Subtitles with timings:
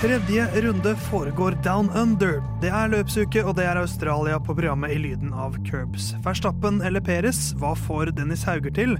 [0.00, 2.38] Tredje runde foregår down under.
[2.62, 6.14] Det er løpsuke, og det er Australia på programmet i lyden av curbs.
[6.24, 8.96] Verstappen eller Peres, hva får Dennis Hauger til?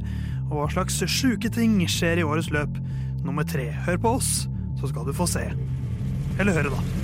[0.50, 2.76] Og hva slags sjuke ting skjer i årets løp?
[3.24, 3.70] Nummer tre.
[3.86, 4.44] Hør på oss,
[4.76, 5.46] så skal du få se.
[6.36, 6.99] Eller høre, da.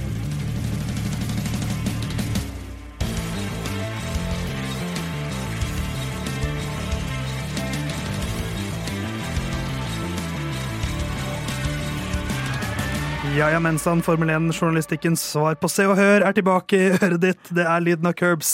[13.36, 17.50] Ja, ja, mensan, Formel 1-journalistikkens svar på Se og Hør er tilbake i øret ditt.
[17.52, 18.52] Det er lyden av curbs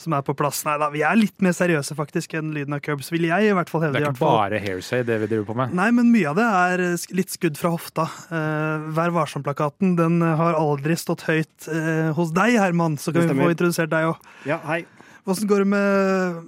[0.00, 0.62] som er på plass.
[0.64, 3.52] Nei da, vi er litt mer seriøse faktisk enn lyden av curbs, vil jeg i
[3.58, 4.00] hvert fall hevde.
[4.00, 5.74] Det er ikke bare hairsay det vi driver på med.
[5.76, 6.84] Nei, men mye av det er
[7.18, 8.08] litt skudd fra hofta.
[8.32, 12.96] Eh, Vær varsom-plakaten den har aldri stått høyt eh, hos deg, Herman.
[12.96, 14.32] Så kan vi få introdusert deg òg.
[14.48, 14.86] Ja, hei.
[15.28, 16.40] Åssen går det med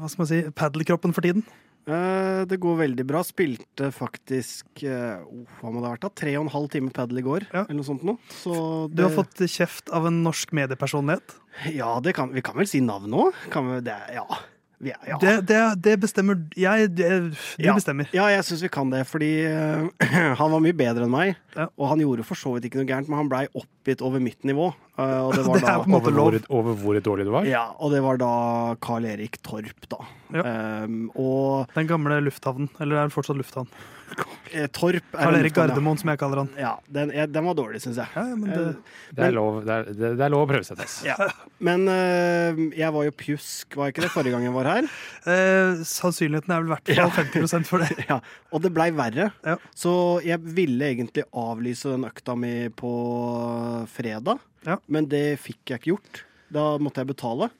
[0.00, 1.44] hva skal man si, padelkroppen for tiden?
[1.86, 3.20] Eh, det går veldig bra.
[3.26, 6.10] Spilte faktisk oh, hva må det ha vært da?
[6.22, 7.62] Tre og en halv time padel i går, Ja.
[7.68, 8.18] eller noe sånt noe.
[8.42, 8.56] Så
[8.92, 11.36] Du har fått kjeft av en norsk mediepersonlighet.
[11.76, 13.30] Ja, det kan, vi kan vel si navn nå?
[13.54, 14.26] Vi, det, ja.
[14.82, 15.16] Vi, ja.
[15.22, 16.90] Det, det, det bestemmer jeg.
[16.98, 17.72] Det, du Ja.
[17.78, 18.10] bestemmer.
[18.12, 19.86] Ja, jeg syns vi kan det, fordi uh,
[20.42, 21.36] han var mye bedre enn meg.
[21.78, 24.42] Og han gjorde for så vidt ikke noe gærent, men han blei oppgitt over mitt
[24.44, 24.72] nivå.
[24.98, 27.44] Eh, og det var Det da Over hvor, over hvor dårlig du var.
[27.48, 28.30] ja, og det var da
[28.82, 30.00] Carl Erik Torp, da.
[30.34, 30.42] Ja.
[30.84, 32.68] Um, og Den gamle lufthavnen.
[32.82, 33.68] Eller er det fortsatt lufthavn?
[34.54, 36.48] eh, Torp er Karl Erik Gardermoen, som jeg kaller han.
[36.58, 38.10] Ja, den, ja, den var dårlig, syns jeg.
[38.14, 40.78] Ja, det, Eh, Det er lov, det er, det, det er lov å prøve seg,
[40.80, 40.96] Tess.
[41.06, 41.14] Ja.
[41.62, 44.88] Men uh, jeg var jo pjusk, var jeg ikke det, forrige gang jeg var her?
[45.34, 47.06] eh, sannsynligheten er vel verdt ja.
[47.10, 47.92] 50% for det.
[48.10, 48.18] Ja,
[48.54, 49.30] Og det blei verre.
[49.46, 49.56] Ja.
[49.78, 49.94] Så
[50.26, 52.92] jeg ville egentlig avlyse den økta mi på
[53.94, 54.80] fredag, Ja.
[54.90, 56.22] men det fikk jeg ikke gjort.
[56.52, 57.50] Da måtte jeg betale.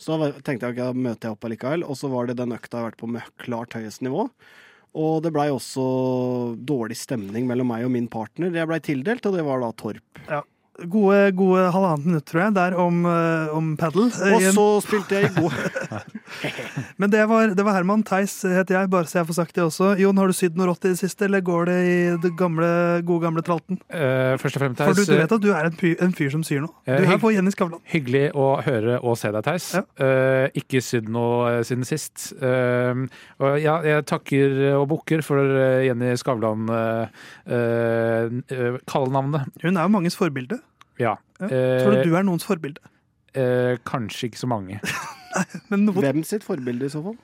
[0.00, 1.84] Så da tenkte jeg ikke da møter jeg opp allikevel.
[1.86, 4.26] Og så var det den økta jeg har vært på med klart høyest nivå.
[4.94, 5.84] Og det blei også
[6.66, 8.52] dårlig stemning mellom meg og min partner.
[8.54, 10.20] Jeg blei tildelt, og det var da Torp.
[10.74, 14.08] Gode, gode halvannet minutt, tror jeg, der om, eh, om padel.
[14.10, 15.52] Eh, Og så spilte jeg i går
[16.98, 18.02] Men det var, det var Herman.
[18.02, 19.92] Theis heter jeg, bare så jeg får sagt det også.
[20.02, 22.66] Jon, har du sydd noe rått i det siste, eller går det i det gamle,
[23.06, 23.78] gode gamle tralten?
[23.86, 26.34] Uh, først og fremst, For du, du vet at du er en, fyr, en fyr
[26.34, 26.74] som syr noe.
[26.90, 27.82] Du er på Jenny Skavlan.
[27.94, 29.70] Hyggelig å høre og se deg, Theis.
[29.78, 29.84] Ja.
[30.02, 32.32] Uh, ikke sydd noe siden sist.
[32.42, 33.06] Uh,
[33.38, 35.38] og ja, jeg takker og bukker for
[35.86, 37.06] Jenny Skavlan uh,
[38.90, 39.54] kallenavnet.
[39.62, 40.63] Hun er jo manges forbilde.
[41.00, 41.16] Ja.
[41.40, 41.46] Ja.
[41.48, 42.80] Eh, Tror du du er noens forbilde?
[43.34, 44.80] eh, kanskje ikke så mange.
[45.70, 47.16] Men noen, Hvem sitt forbilde, i så fall?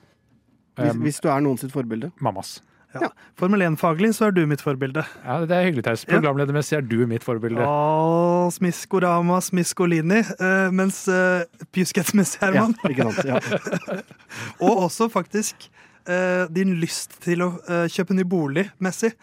[0.79, 2.09] Hvis, Um, hvis du er noen sitt forbilde.
[2.23, 2.61] Mammas.
[2.95, 3.09] ja.
[3.39, 5.03] Formel 1-faglig så er du mitt forbilde.
[5.25, 6.05] Ja, Det er hyggelig, Taus.
[6.07, 7.59] Programledermessig er du mitt forbilde.
[7.63, 10.19] Å, Smiskorama, Smiskolini.
[10.39, 11.43] Eh, mens uh,
[11.75, 12.75] pjusketsmessig, Ja, Herman.
[12.87, 13.27] ikke sant?
[13.27, 14.01] Ja.
[14.65, 15.69] Og også faktisk
[16.07, 19.13] eh, din lyst til å eh, kjøpe ny bolig messig.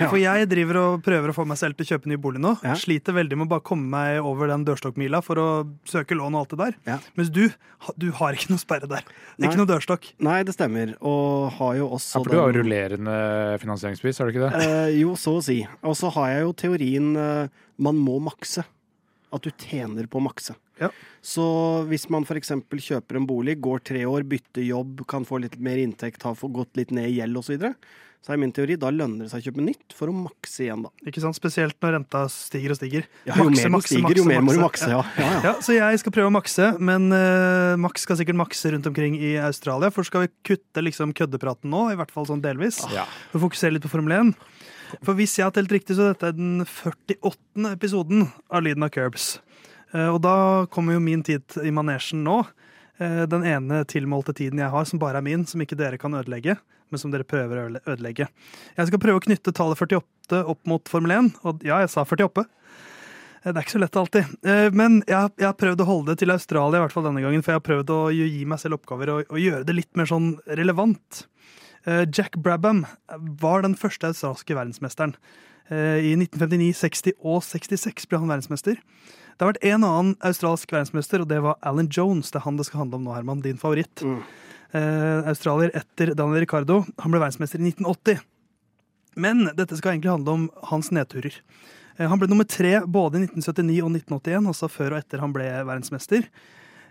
[0.00, 0.08] Ja.
[0.12, 2.54] For jeg driver og prøver å få meg selv til å kjøpe ny bolig nå.
[2.66, 2.74] Ja.
[2.78, 5.46] Sliter veldig med å bare komme meg over den dørstokkmila for å
[5.88, 6.76] søke lån og alt det der.
[6.88, 6.98] Ja.
[7.18, 7.44] Mens du,
[8.00, 9.06] du har ikke noe sperre der.
[9.36, 9.48] Nei.
[9.48, 10.10] Ikke noe dørstokk.
[10.26, 10.94] Nei, det stemmer.
[11.00, 13.16] Og har jo også Ja, for du har rullerende
[13.62, 14.66] finansieringspris, har du ikke det?
[14.66, 15.60] Eh, jo, så å si.
[15.86, 18.66] Og så har jeg jo teorien eh, man må makse.
[19.34, 20.54] At du tjener på å makse.
[20.80, 20.90] Ja.
[21.24, 21.44] Så
[21.90, 22.52] hvis man f.eks.
[22.70, 26.76] kjøper en bolig, går tre år, bytter jobb, kan få litt mer inntekt, har gått
[26.78, 27.72] litt ned i gjeld osv., så, videre,
[28.26, 30.82] så er min teori da lønner det seg å kjøpe nytt for å makse igjen,
[30.82, 30.90] da.
[31.06, 31.36] Ikke sant?
[31.38, 33.04] Spesielt når renta stiger og stiger.
[33.28, 34.88] Ja, jo Makse, mer den stiger, makse, jo mer må du makse.
[34.90, 35.42] Ja, ja, ja.
[35.46, 39.14] Ja, så jeg skal prøve å makse, men uh, Max skal sikkert makse rundt omkring
[39.20, 39.92] i Australia.
[39.94, 43.06] For skal vi kutte liksom køddepraten nå, i hvert fall sånn delvis, Ja.
[43.30, 44.34] og fokusere litt på Formel 1.
[45.06, 47.70] For hvis jeg har telt riktig, så dette er den 48.
[47.74, 49.36] episoden av Lyden av Curbs.
[49.96, 50.36] Eh, og da
[50.72, 52.40] kommer jo min tid i manesjen nå.
[53.00, 56.16] Eh, den ene tilmålte tiden jeg har, som bare er min, som ikke dere kan
[56.16, 56.58] ødelegge,
[56.90, 58.28] men som dere prøver å ødelegge.
[58.76, 62.04] Jeg skal prøve å knytte tallet 48 opp mot Formel 1, og ja, jeg sa
[62.06, 62.44] 48.
[63.44, 64.36] Eh, Det er ikke så lett alltid.
[64.74, 67.44] Men jeg, jeg har prøvd å holde det til Australia, i hvert fall denne gangen.
[67.46, 70.08] For jeg har prøvd å gi meg selv oppgaver og, og gjøre det litt mer
[70.10, 71.26] sånn relevant.
[71.86, 72.80] Jack Brabham
[73.38, 75.12] var den første australske verdensmesteren.
[75.70, 78.80] I 1959, 60 og 66 ble han verdensmester.
[79.36, 82.30] Det har vært en annen australsk verdensmester, og det var Alan Jones.
[82.32, 83.42] Det er han det skal handle om nå, Herman.
[83.44, 84.00] Din favoritt.
[84.00, 84.22] Mm.
[84.72, 86.82] Eh, australier etter Daniel Ricardo.
[87.04, 88.22] Han ble verdensmester i 1980.
[89.20, 91.36] Men dette skal egentlig handle om hans nedturer.
[91.98, 95.32] Eh, Han ble nummer tre både i 1979 og 1981, altså før og etter han
[95.36, 96.28] ble verdensmester.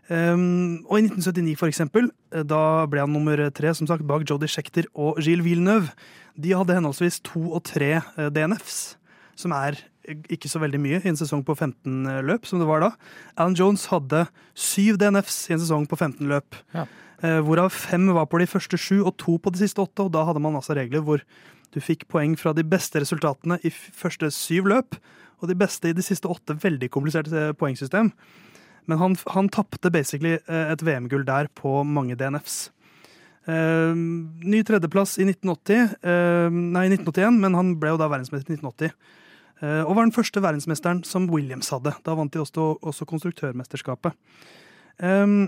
[0.05, 4.21] Um, og i 1979, for eksempel, eh, da ble han nummer tre som sagt, bak
[4.29, 5.89] Jodie Schechter og Gilles Villeneuve.
[6.37, 8.97] De hadde henholdsvis to og tre eh, DNFs,
[9.39, 12.69] som er eh, ikke så veldig mye i en sesong på 15 løp, som det
[12.69, 12.91] var da.
[13.35, 16.57] Alan Jones hadde syv DNFs i en sesong på 15 løp.
[16.75, 16.87] Ja.
[17.23, 20.07] Eh, hvorav fem var på de første sju og to på de siste åtte.
[20.07, 21.23] Og da hadde man altså regler hvor
[21.75, 24.99] du fikk poeng fra de beste resultatene i første syv løp,
[25.43, 26.57] og de beste i de siste åtte.
[26.63, 28.13] Veldig komplisert eh, poengsystem.
[28.85, 32.69] Men han, han tapte basically eh, et VM-gull der på mange DNFs.
[33.45, 38.57] Eh, ny tredjeplass i 1980, eh, nei 1981, men han ble jo da verdensmester i
[38.57, 38.95] 1980.
[39.63, 41.95] Eh, og var den første verdensmesteren som Williams hadde.
[42.05, 44.17] Da vant de også, også konstruktørmesterskapet.
[44.99, 45.45] Um,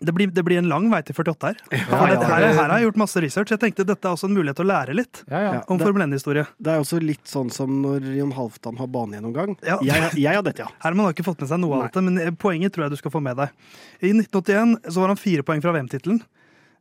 [0.00, 1.58] det blir, det blir en lang vei til 48 her.
[1.74, 3.52] Ja, ja, her, her har jeg gjort masse research.
[3.52, 5.20] Jeg tenkte dette er også en mulighet til å lære litt
[5.68, 6.46] om Formel 1-historie.
[6.56, 9.58] Det er også litt sånn som når Jon Halvdan har banegjennomgang.
[9.66, 9.76] Ja.
[9.84, 10.72] Jeg, jeg har dette, ja.
[10.84, 11.80] Herman har ikke fått med seg noe Nei.
[11.82, 13.52] av dette, men eh, poenget tror jeg du skal få med deg.
[14.00, 16.22] I 1981 så var han fire poeng fra VM-tittelen.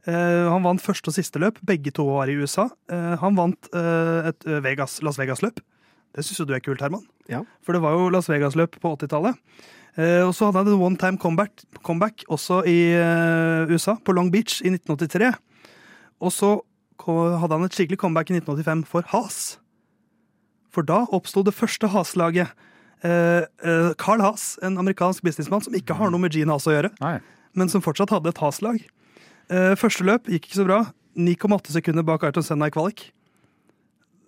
[0.07, 1.59] Uh, han vant første og siste løp.
[1.67, 2.69] Begge to var i USA.
[2.87, 5.59] Uh, han vant uh, et Vegas, Las Vegas-løp.
[6.19, 7.05] Det syns jo du er kult, Herman.
[7.31, 7.45] Ja.
[7.63, 9.37] For det var jo Las Vegas-løp på 80-tallet.
[9.95, 14.11] Eh, og så hadde han en one time comeback, comeback også i eh, USA, på
[14.17, 15.31] Long Beach i 1983.
[16.19, 16.57] Og så
[17.07, 19.37] hadde han et skikkelig comeback i 1985 for Haas.
[20.75, 22.51] For da oppsto det første Haas-laget.
[23.07, 23.47] Eh,
[23.95, 27.15] Carl Haas, en amerikansk businessmann som ikke har noe med Gene Has å gjøre, Nei.
[27.55, 28.83] men som fortsatt hadde et Haas-lag.
[29.49, 30.81] Eh, første løp gikk ikke så bra.
[31.15, 33.07] 9,8 sekunder bak Ayrton Senna i kvalik.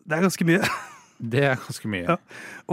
[0.08, 0.64] Det er ganske mye.
[1.22, 2.04] Det er ganske mye.
[2.10, 2.18] Ja.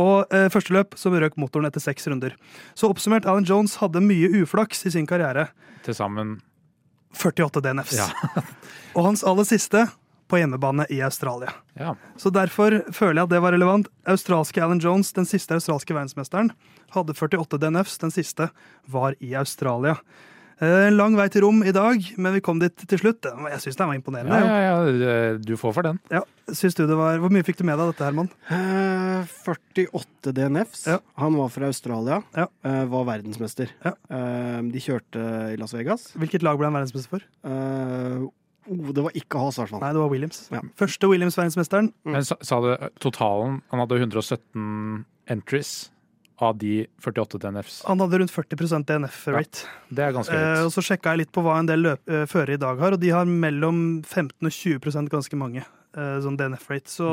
[0.00, 2.34] Og eh, første løp så røk motoren etter seks runder.
[2.78, 5.50] Så oppsummert, Alan Jones hadde mye uflaks i sin karriere.
[5.84, 6.38] Til sammen
[7.16, 7.98] 48 DNFs.
[7.98, 8.08] Ja.
[8.96, 9.86] Og hans aller siste
[10.28, 11.52] på hjemmebane i Australia.
[11.78, 11.94] Ja.
[12.16, 13.88] Så derfor føler jeg at det var relevant.
[14.08, 16.52] Australske Alan Jones, den siste australske verdensmesteren,
[16.92, 17.96] hadde 48 DNFs.
[18.02, 18.50] Den siste
[18.84, 19.96] var i Australia.
[20.60, 23.22] Eh, En lang vei til rom i dag, men vi kom dit til slutt.
[23.22, 24.38] Jeg syns den var imponerende.
[24.42, 26.00] Ja, ja, ja, du får for den.
[26.10, 28.30] Ja, syns du det var, Hvor mye fikk du med deg av dette, Herman?
[28.50, 30.86] Eh, 48 DNFs.
[30.90, 30.98] Ja.
[31.22, 32.22] Han var fra Australia.
[32.34, 32.48] Ja.
[32.64, 33.70] eh, var verdensmester.
[33.84, 33.92] Ja.
[34.10, 35.22] Eh, de kjørte
[35.54, 36.08] i Las Vegas.
[36.18, 37.22] Hvilket lag ble han verdensmester for?
[37.44, 38.26] Eh,
[38.68, 39.80] oh, det var ikke Haas, i hvert fall.
[39.86, 40.48] Nei, det var Williams.
[40.50, 40.60] Ja.
[40.76, 41.92] Første Williams-verdensmesteren.
[42.04, 45.90] Men sa, sa det totalen Han hadde 117 entries
[46.38, 47.82] av de 48 DNFs.
[47.86, 49.66] Han hadde rundt 40% DNF-rate.
[49.88, 52.26] Det er ganske Eh, og så sjekka jeg litt på hva en del løp, eh,
[52.30, 56.38] førere i dag har, og de har mellom 15 og 20% ganske mange eh, sånn
[56.38, 56.90] DNF-rate.
[56.92, 57.08] Så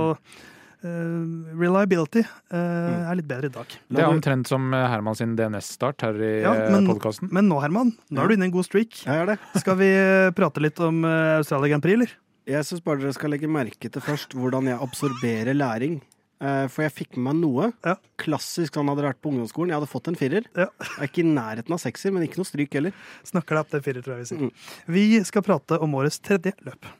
[0.85, 1.21] eh,
[1.57, 3.09] reliability mm.
[3.09, 3.77] er litt bedre i dag.
[3.89, 7.31] Det er omtrent som Herman sin DNS-start her i Ja, men- podkasten.
[7.33, 9.01] Men nå, Herman, nå er du inne i en god streak.
[9.07, 9.39] Jeg er det.
[9.63, 9.89] Skal vi
[10.37, 12.17] prate litt om Australia Grand Prix, eller?
[12.45, 16.03] Jeg syns bare dere skal legge merke til først hvordan jeg absorberer læring.
[16.43, 17.69] Eh, For jeg fikk med meg noe.
[17.85, 17.95] Ja.
[18.19, 19.71] Klassisk han hadde vært på ungdomsskolen.
[19.71, 20.49] Jeg hadde fått en firer.
[20.57, 20.67] Ja.
[20.81, 22.93] Jeg er ikke i nærheten av sekser, men ikke noe stryk heller.
[23.27, 24.43] Snakker deg opp til firer, tror jeg vi sier.
[24.43, 24.53] Mm.
[24.97, 26.91] Vi skal prate om årets tredje løp.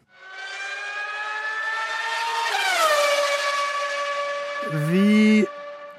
[4.90, 5.46] Vi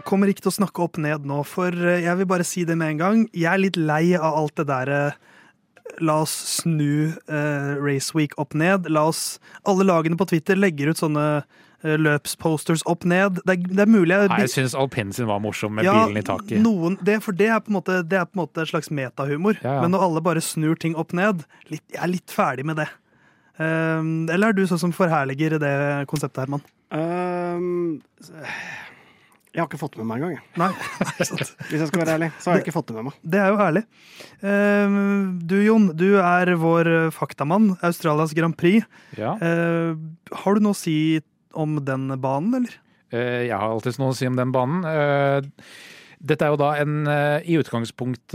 [0.06, 2.76] kommer ikke til å snakke opp ned nå, for eh, jeg vil bare si det
[2.78, 3.22] med en gang.
[3.34, 5.00] Jeg er litt lei av alt det derre
[6.02, 8.88] La oss snu eh, Race Week opp ned.
[8.92, 11.46] La oss Alle lagene på Twitter legger ut sånne eh,
[11.84, 13.40] løpsposters opp ned.
[13.44, 16.20] Det er, det er mulig jeg Nei, jeg syns Alpinsen var morsom med ja, bilen
[16.20, 16.58] i taket.
[16.62, 18.90] Noen, det, for det er, på en måte, det er på en måte et slags
[18.90, 19.58] metahumor.
[19.62, 19.84] Ja, ja.
[19.84, 22.88] Men når alle bare snur ting opp ned, litt, jeg er litt ferdig med det.
[23.56, 25.76] Um, eller er du sånn som forherliger det
[26.10, 26.64] konseptet, Herman?
[26.92, 28.02] Um,
[29.56, 30.42] jeg har ikke fått det med meg engang.
[30.60, 30.68] Nei.
[31.70, 33.22] Hvis jeg skal være ærlig, så har jeg ikke fått det med meg.
[33.24, 33.82] Det er jo ærlig.
[34.44, 34.98] Ehm,
[35.48, 37.70] du, Jon, du er vår faktamann.
[37.80, 38.84] Australias Grand Prix.
[39.16, 39.32] Ja.
[39.40, 40.98] Har du noe å si
[41.54, 42.80] om den banen, eller?
[43.12, 44.82] Eh, Jeg har alltid noe å si om den banen.
[44.84, 45.40] Eh,
[46.26, 48.32] Dette er jo da en eh, i utgangspunkt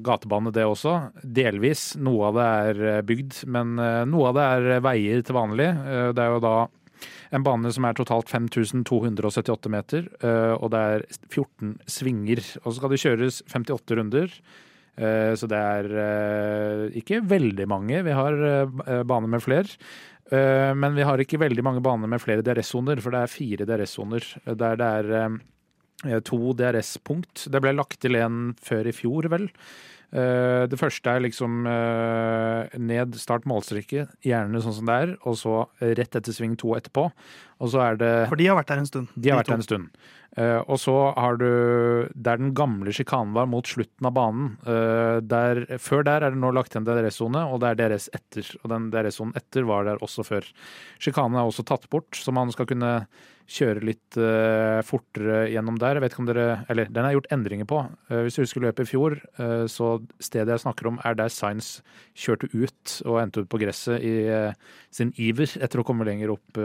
[0.00, 0.94] gatebane, det også.
[1.22, 1.94] Delvis.
[2.00, 2.46] Noe av det
[2.88, 3.76] er bygd, men
[4.08, 5.68] noe av det er veier til vanlig.
[6.16, 6.54] Det er jo da
[7.30, 10.08] en bane som er totalt 5278 meter,
[10.56, 12.40] og det er 14 svinger.
[12.64, 14.34] Og så skal det kjøres 58 runder.
[15.38, 18.00] Så det er ikke veldig mange.
[18.08, 18.40] Vi har
[19.06, 19.68] bane med flere.
[20.30, 23.66] Eh, Men vi har ikke veldig mange baner med flere DRS-soner, for det er fire
[23.66, 24.26] DRS-soner.
[24.46, 25.38] Der det er eh,
[26.24, 27.46] to DRS-punkt.
[27.52, 29.48] Det ble lagt til en før i fjor, vel.
[30.12, 35.36] Eh, Det første er liksom eh, ned, start målstreke, gjerne sånn som det er, og
[35.38, 37.10] så rett etter sving to etterpå.
[37.60, 39.08] Og så er det For de har vært der en stund.
[39.14, 39.88] de har vært der en stund.
[40.38, 44.56] Eh, og så har du Der den gamle sjikanen var mot slutten av banen.
[44.66, 48.08] eh, der, før der er det nå lagt til en DRS-sone, og det er DRS
[48.14, 48.46] etter.
[48.64, 50.42] Og den DRS-sonen etter var der også før.
[50.98, 53.06] Sjikanen er også tatt bort, så man skal kunne
[53.50, 55.98] kjøre litt uh, fortere gjennom der.
[55.98, 57.82] Jeg vet ikke om dere Eller den er gjort endringer på.
[58.10, 61.32] Uh, hvis du husker løpet i fjor, uh, så stedet jeg snakker om, er der
[61.34, 64.12] Science kjørte ut og endte ut på gresset i
[64.92, 66.58] sin iver etter å komme lenger opp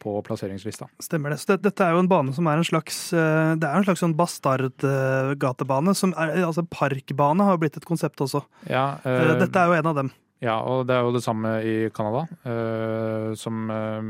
[0.00, 0.86] på plasseringslista.
[1.02, 1.40] Stemmer det.
[1.42, 4.02] Så det, dette er jo en bane som er en slags Det er en slags
[4.04, 5.94] sånn bastardgatebane.
[5.96, 8.44] som altså Parkbane har jo blitt et konsept også.
[8.70, 10.12] Ja, Dette er jo en av dem.
[10.44, 12.26] Ja, og det er jo det samme i Canada.
[12.44, 14.00] uh, som uh,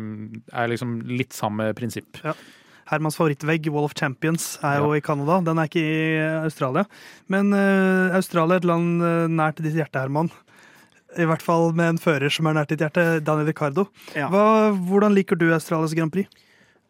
[0.52, 2.18] er liksom litt samme prinsipp.
[2.86, 5.40] Hermans favorittvegg, Wall of Champions, er jo i Canada.
[5.42, 6.86] Den er ikke i Australia.
[7.26, 10.30] Men uh, Australia er et land nært ditt hjerte, Herman.
[11.16, 13.86] I hvert fall med en fører som er nært ditt hjerte, Daniel Ricardo.
[14.14, 14.28] Ja.
[14.30, 16.28] Hva, hvordan liker du Australias Grand Prix?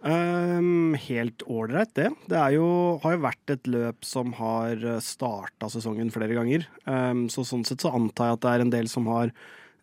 [0.07, 2.11] Ehm, helt ålreit, det.
[2.31, 2.67] Det jo,
[3.03, 6.67] har jo vært et løp som har starta sesongen flere ganger.
[6.87, 9.33] Um, så sånn sett så antar jeg at det er en del som har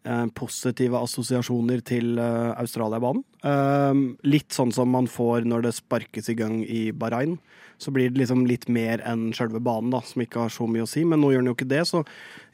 [0.07, 3.25] uh, positive assosiasjoner til uh, Australiabanen.
[3.43, 7.35] Um, litt sånn som man får når det sparkes i gang i Bahrain.
[7.81, 10.85] Så blir det liksom litt mer enn sjølve banen, da, som ikke har så mye
[10.85, 11.03] å si.
[11.03, 12.05] Men nå gjør den jo ikke det, så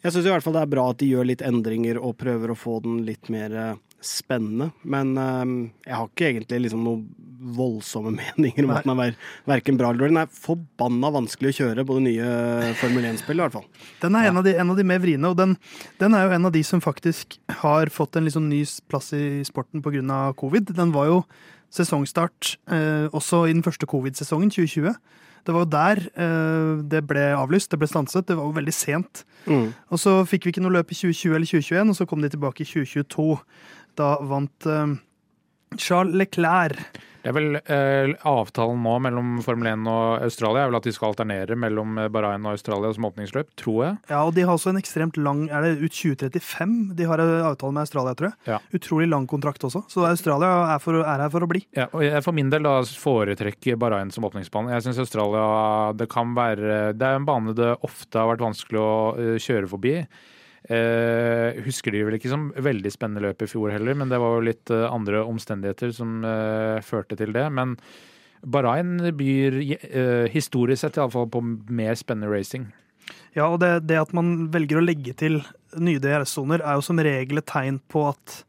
[0.02, 2.50] jeg syns i hvert fall det er bra at de gjør litt endringer og prøver
[2.50, 4.72] å få den litt mer uh, spennende.
[4.82, 8.80] Men jeg har ikke egentlig liksom noen voldsomme meninger om Nei.
[8.80, 9.20] at den er ver
[9.50, 10.16] verken bra eller dårlig.
[10.16, 13.86] Den er forbanna vanskelig å kjøre på det nye Formel 1-spillet, i hvert fall.
[14.04, 15.56] Den er en, av de, en av de mer vriene, og den,
[16.02, 19.42] den er jo en av de som faktisk har fått en liksom ny plass i
[19.48, 20.20] sporten pga.
[20.38, 20.76] covid.
[20.78, 21.24] Den var jo
[21.74, 24.96] sesongstart eh, også i den første covid-sesongen, 2020.
[25.46, 28.28] Det var jo der eh, det ble avlyst, det ble stanset.
[28.28, 29.24] Det var jo veldig sent.
[29.46, 29.70] Mm.
[29.90, 32.32] Og så fikk vi ikke noe løp i 2020 eller 2021, og så kom de
[32.34, 33.30] tilbake i 2022.
[34.00, 34.98] Da vant eh,
[35.78, 37.00] Charles Leclerc.
[37.20, 40.94] Det er vel eh, Avtalen nå mellom Formel 1 og Australia er vel at de
[40.96, 43.98] skal alternere mellom eh, Bahrain og Australia som åpningsløp, tror jeg.
[44.14, 47.76] Ja, og de har også en ekstremt lang Er det ut 2035 de har avtale
[47.76, 48.40] med Australia, tror jeg?
[48.54, 48.62] Ja.
[48.80, 49.84] Utrolig lang kontrakt også.
[49.92, 51.66] Så Australia er, for, er her for å bli.
[51.76, 54.72] Ja, og jeg for min del da foretrekker Bahrain som åpningsbane.
[54.78, 58.80] Jeg syns Australia det kan være Det er en bane det ofte har vært vanskelig
[58.80, 59.98] å eh, kjøre forbi.
[60.70, 64.36] Eh, husker de vel ikke som veldig spennende løp i fjor heller, men det var
[64.36, 67.48] jo litt eh, andre omstendigheter som eh, førte til det.
[67.58, 67.74] Men
[68.46, 72.70] Bahrain byr eh, historisk sett iallfall på mer spennende racing.
[73.34, 75.40] Ja, og det, det at man velger å legge til
[75.82, 78.40] nye DRS-soner, er jo som regel et tegn på at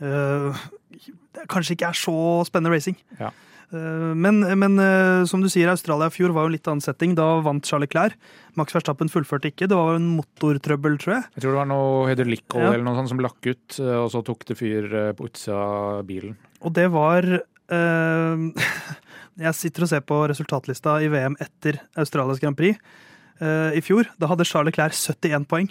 [0.00, 2.14] det kanskje ikke er så
[2.48, 2.96] spennende racing.
[3.18, 3.28] Ja.
[3.70, 6.82] Eh, men men eh, som du sier, Australia i fjor var jo en litt annen
[6.84, 7.14] setting.
[7.18, 8.16] Da vant Charles Leclerc.
[8.58, 9.68] Max Verstappen fullførte ikke.
[9.70, 11.28] Det var en motortrøbbel, tror jeg.
[11.36, 12.72] Jeg tror det var noe hydraulikkolje Ja.
[12.74, 16.02] eller noe sånt som lakk ut, eh, og så tok det fyr på utsida av
[16.08, 16.36] bilen.
[16.66, 18.48] Og det var eh,
[19.46, 22.76] Jeg sitter og ser på resultatlista i VM etter Australias Grand Prix
[23.40, 24.10] eh, i fjor.
[24.20, 25.70] Da hadde Charles Leclerc 71 poeng.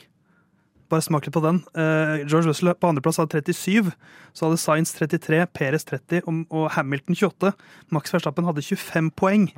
[0.89, 1.61] Bare smak litt på den.
[1.77, 3.91] Uh, George Russell på andreplass hadde 37.
[4.33, 7.53] Så hadde Sainz 33, Perez 30 og, og Hamilton 28.
[7.93, 9.51] Max Verstappen hadde 25 poeng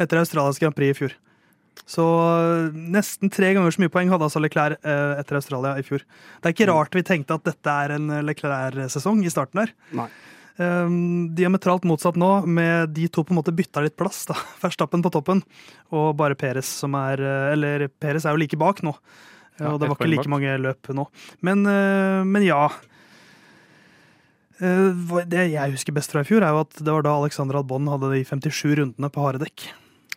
[0.00, 1.16] etter Australias Grand Prix i fjor.
[1.88, 5.86] Så eh, nesten tre ganger så mye poeng hadde altså Leclerc eh, etter Australia i
[5.86, 6.04] fjor.
[6.38, 9.74] Det er ikke rart vi tenkte at dette er en Leclerc-sesong i starten her.
[9.96, 10.10] Nei.
[10.60, 14.22] Um, diametralt motsatt nå, med de to på en måte bytta litt plass.
[14.28, 14.36] da.
[14.64, 15.42] Verstappen på toppen,
[15.94, 17.22] og bare Peres som er
[17.54, 18.92] Eller Peres er jo like bak nå.
[19.60, 21.04] Ja, og det var ikke like mange løp nå.
[21.44, 22.62] Men, eh, men ja.
[24.60, 27.60] Eh, Det jeg husker best fra i fjor, er jo at det var da Alexander
[27.60, 29.68] Albon hadde de 57 rundene på harde dekk.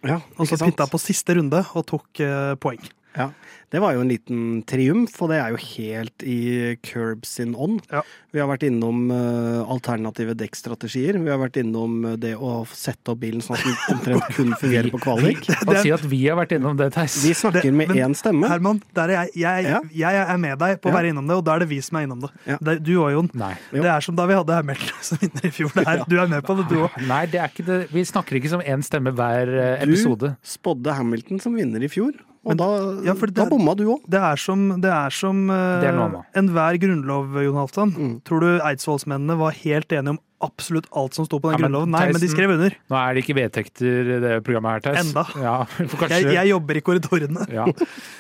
[0.04, 2.82] Ja, Og så pitta på siste runde og tok eh, poeng.
[3.18, 3.30] Ja,
[3.74, 7.80] Det var jo en liten triumf, og det er jo helt i Curb sin ånd.
[7.90, 8.04] Ja.
[8.34, 11.18] Vi har vært innom uh, alternative dekkstrategier.
[11.22, 14.54] Vi har vært innom eh, det å sette opp bilen sånn at den omtrent kun
[14.62, 15.46] fungerer på kvalik.
[15.66, 17.18] Hva si at vi har vært innom det, Theis?
[17.26, 18.50] Vi snakker Det- med én stemme.
[18.50, 19.82] Herman, der er jeg, jeg, Ja.
[20.04, 21.98] jeg er med deg på å være innom det, og da er det vi som
[21.98, 22.30] er innom det.
[22.50, 22.58] Ja.
[22.62, 23.30] det er, du og Jon.
[23.34, 23.54] Nei.
[23.74, 25.74] Det er som da vi hadde Hamilton som vinner i fjor.
[25.78, 27.02] Det er, Du er med på det, du òg.
[27.10, 27.80] Nei, det er ikke det.
[27.94, 30.34] Vi snakker ikke som én stemme hver eh, episode.
[30.38, 32.14] Du spådde Hamilton som vinner i fjor,
[32.44, 32.68] og Men- da,
[33.08, 34.02] ja, det da bomma du òg.
[34.10, 37.94] Det er som, det er som uh, Det er enhver grunnlov, Jon Halvdan.
[37.96, 38.22] Mm.
[38.28, 41.72] Tror du Eidsvollsmennene var helt enige om absolutt alt som sto på den Ja, men
[41.72, 41.94] grunnloven?
[41.96, 42.76] Nei, men de skrev under.
[42.92, 45.00] Nå er det ikke vedtekter, det programmet her, Theis.
[45.04, 45.24] Enda.
[45.42, 46.20] Ja, kanskje...
[46.20, 47.48] Jeg, jeg jobber i korridorene.
[47.54, 47.68] Ja.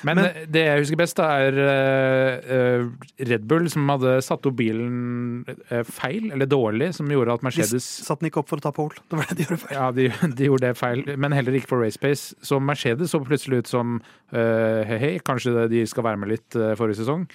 [0.06, 2.84] Men, men, det jeg husker best, er eh, eh,
[3.32, 7.48] Red Bull som hadde satt opp bilen eh, feil, eller dårlig, som gjorde at De
[7.48, 9.02] Mercedes satte den ikke opp for å ta pole.
[9.10, 9.78] Det var det de gjorde feil.
[9.80, 12.38] Ja, de, de gjorde det feil, men heller ikke for race pace.
[12.46, 13.98] Så Mercedes så plutselig ut som
[14.34, 17.26] eh, hei, hei, kanskje de skal være med litt eh, forrige sesong.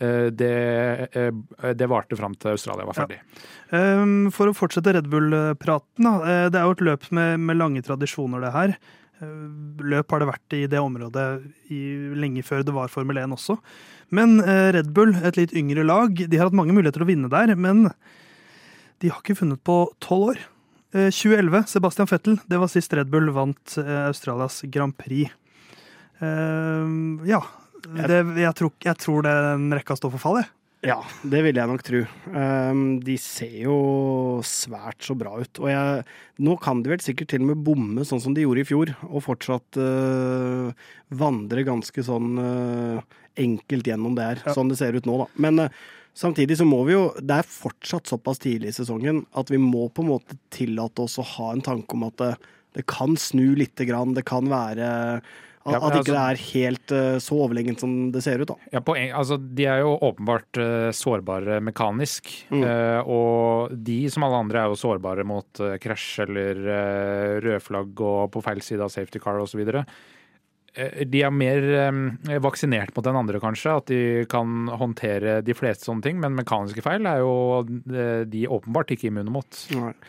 [0.00, 3.20] Eh, det, eh, det varte fram til Australia var ferdig.
[3.70, 4.30] Ja.
[4.34, 8.40] for å fortsette Red Bull-praten, eh, Det er jo et løp med, med lange tradisjoner,
[8.40, 8.76] det her.
[9.78, 13.56] Løp har det vært i det området i, lenge før det var Formel 1 også.
[14.10, 17.54] Men Red Bull, et litt yngre lag, de har hatt mange muligheter å vinne der,
[17.56, 17.88] men
[19.00, 20.42] de har ikke funnet på tolv år.
[20.92, 25.30] Eh, 2011, Sebastian Fettel, det var sist Red Bull vant Australias Grand Prix.
[26.20, 27.40] Eh, ja.
[27.84, 30.50] Det, jeg, tror, jeg tror den rekka står for fall, jeg.
[30.84, 32.02] Ja, det vil jeg nok tro.
[32.28, 33.76] Um, de ser jo
[34.44, 35.60] svært så bra ut.
[35.62, 36.02] Og jeg,
[36.44, 38.92] nå kan de vel sikkert til og med bomme sånn som de gjorde i fjor,
[39.08, 40.68] og fortsatt uh,
[41.16, 44.56] vandre ganske sånn uh, enkelt gjennom det her, Ja.
[44.58, 45.28] sånn det ser ut nå, da.
[45.40, 49.48] Men uh, Samtidig så må vi jo Det er fortsatt såpass tidlig i sesongen at
[49.50, 52.28] vi må på en måte tillate oss å ha en tanke om at det,
[52.78, 54.14] det kan snu lite grann.
[54.14, 54.92] Det kan være
[55.64, 58.56] at, at ikke altså- det er helt eh, så overlegent som det ser ut, da.
[58.72, 62.28] Ja, på en, altså, de er jo åpenbart eh, sårbare mekanisk.
[62.50, 62.64] Mm.
[62.68, 66.60] eh, og de, som alle andre, er jo sårbare mot krasj eller
[67.44, 69.64] rødflagg og på feil side av safety car osv.
[70.74, 73.76] Uh, de er mer eh, vaksinert mot den andre, kanskje.
[73.78, 74.00] At de
[74.30, 76.18] kan håndtere de fleste sånne ting.
[76.22, 79.60] Men mekaniske feil er jo eh, de åpenbart ikke immune mot.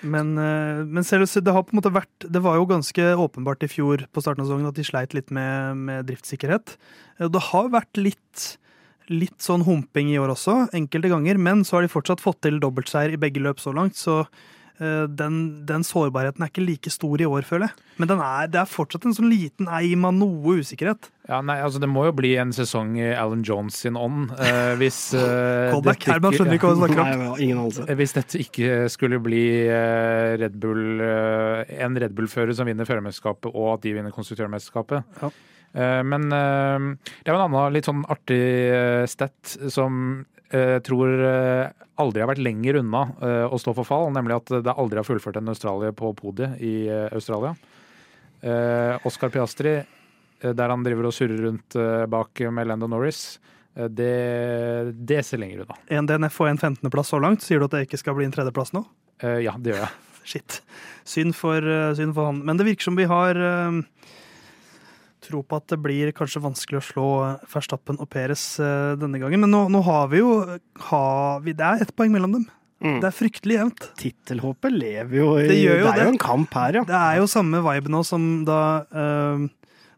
[0.01, 3.07] Men, eh, men ser du, det har på en måte vært Det var jo ganske
[3.27, 6.75] åpenbart i fjor på starten av sesongen at de sleit litt med, med driftssikkerhet.
[7.19, 8.49] Eh, Det har vært litt,
[9.13, 11.37] litt sånn humping i år også, enkelte ganger.
[11.37, 13.99] Men så har de fortsatt fått til dobbeltseier i begge løp så langt.
[14.01, 14.43] Så eh,
[14.77, 17.83] den, den sårbarheten er ikke like stor i år, føler jeg.
[18.01, 21.07] Men den er, det er fortsatt en sånn liten eim av noe usikkerhet.
[21.29, 24.33] Ja, nei, altså Det må jo bli en sesong i Alan Jones sin ånd.
[24.35, 26.03] eh, hvis eh, Callback.
[26.03, 26.83] dette ikke om.
[26.91, 27.87] Nei.
[27.87, 32.85] Eh, Hvis dette ikke skulle bli eh, Red Bull, eh, en Red Bull-fører som vinner
[32.85, 35.03] førermesterskapet, og at de vinner konstruktørmesterskapet.
[35.23, 35.31] Ja.
[35.75, 36.91] Eh, Men eh,
[37.23, 38.43] det er jo en annen litt sånn artig
[38.75, 41.69] eh, stat som jeg tror eh,
[42.01, 45.07] aldri har vært lenger unna eh, å stå for fall, nemlig at det aldri har
[45.07, 47.53] fullført en Australie på podiet i eh, Australia.
[48.45, 53.39] Eh, Oscar Piastri, eh, der han driver og surrer rundt eh, bak med Lando Norris,
[53.75, 54.11] eh, det,
[55.07, 55.77] det ser lenger unna.
[55.97, 57.45] En DNF og en 15.-plass så langt.
[57.45, 58.85] Sier du at det ikke skal bli en tredjeplass nå?
[59.23, 59.93] Eh, Ja, det gjør jeg.
[60.35, 60.59] Shit.
[61.05, 62.43] Synd for, eh, synd for han.
[62.45, 63.81] Men det virker som vi har eh,
[65.25, 67.07] tro på at det blir kanskje vanskelig å slå
[67.51, 69.43] Verstappen og Peres eh, denne gangen.
[69.45, 70.35] Men nå, nå har vi jo
[70.89, 72.45] har vi, Det er ett poeng mellom dem.
[72.85, 72.99] Mm.
[73.01, 73.85] Det er fryktelig jevnt.
[73.97, 76.07] Tittelhåpet lever jo i Det jo det er det.
[76.09, 76.83] jo en kamp her, ja.
[76.87, 78.59] Det er jo samme vibe nå som da
[78.93, 79.45] uh,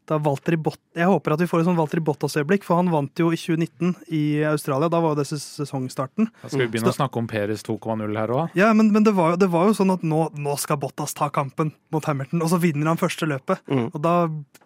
[0.08, 3.20] da Valtteri Bott Jeg håper at vi får et sånn Valtteri Bottas-øyeblikk, for han vant
[3.20, 4.90] jo i 2019 i Australia.
[4.92, 6.30] Da var jo det sesongstarten.
[6.42, 8.56] Da skal vi begynne å snakke om Peres 2,0 her òg.
[8.58, 11.16] Ja, men, men det, var jo, det var jo sånn at nå, nå skal Bottas
[11.18, 13.64] ta kampen mot Hamilton, og så vinner han første løpet.
[13.68, 13.90] Mm.
[13.92, 14.16] Og da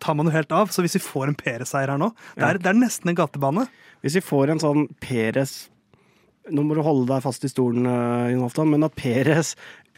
[0.02, 0.72] tar man jo helt av.
[0.74, 3.68] Så hvis vi får en Peres-seier her nå det er, det er nesten en gatebane.
[4.06, 5.68] Hvis vi får en sånn Peres
[6.52, 9.52] Nå må du holde deg fast i stolen, eh, Jon Halvdan, men at Peres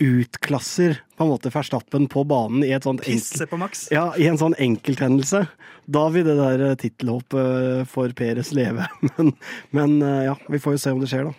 [0.03, 3.59] utklasser på en måte Verstappen på banen i et sånt Pisse på
[3.93, 5.45] ja, i en sånn enkelthendelse.
[5.85, 8.87] Da vil det der tittelhåpet for Peres leve.
[9.15, 9.33] Men,
[9.71, 11.33] men eh, ja, vi får jo se om det skjer, da.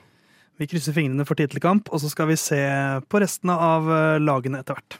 [0.60, 2.60] Vi krysser fingrene for tittelkamp, og så skal vi se
[3.10, 4.98] på resten av eh, lagene etter hvert.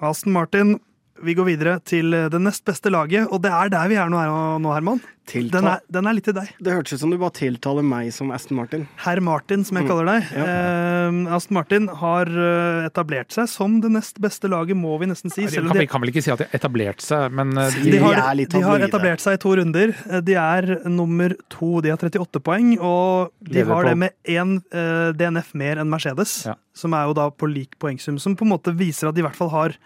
[0.00, 0.78] Aston Martin,
[1.22, 4.08] vi går videre til eh, det nest beste laget, og det er der vi er
[4.12, 4.20] nå,
[4.64, 5.00] nå Herman.
[5.30, 6.48] Den er, den er litt til deg.
[6.58, 8.88] Det hørtes ut som du bare tiltaler meg som Aston Martin.
[9.04, 10.30] Herr Martin, som jeg kaller deg.
[10.34, 10.46] Ja.
[10.50, 15.30] Eh, Aston Martin har eh, etablert seg som det nest beste laget, må vi nesten
[15.30, 15.44] si.
[15.46, 17.54] De Selv kan, de, vi kan vel ikke si at de har etablert seg, men
[17.62, 19.94] eh, de, de, har, de har etablert seg i to runder.
[20.26, 21.76] De er nummer to.
[21.86, 25.84] De har 38 poeng, og de Lever har på- det med én eh, DNF mer
[25.84, 26.56] enn Mercedes, Ja.
[26.74, 29.28] som er jo da på lik poengsum, som på en måte viser at de i
[29.28, 29.78] hvert fall har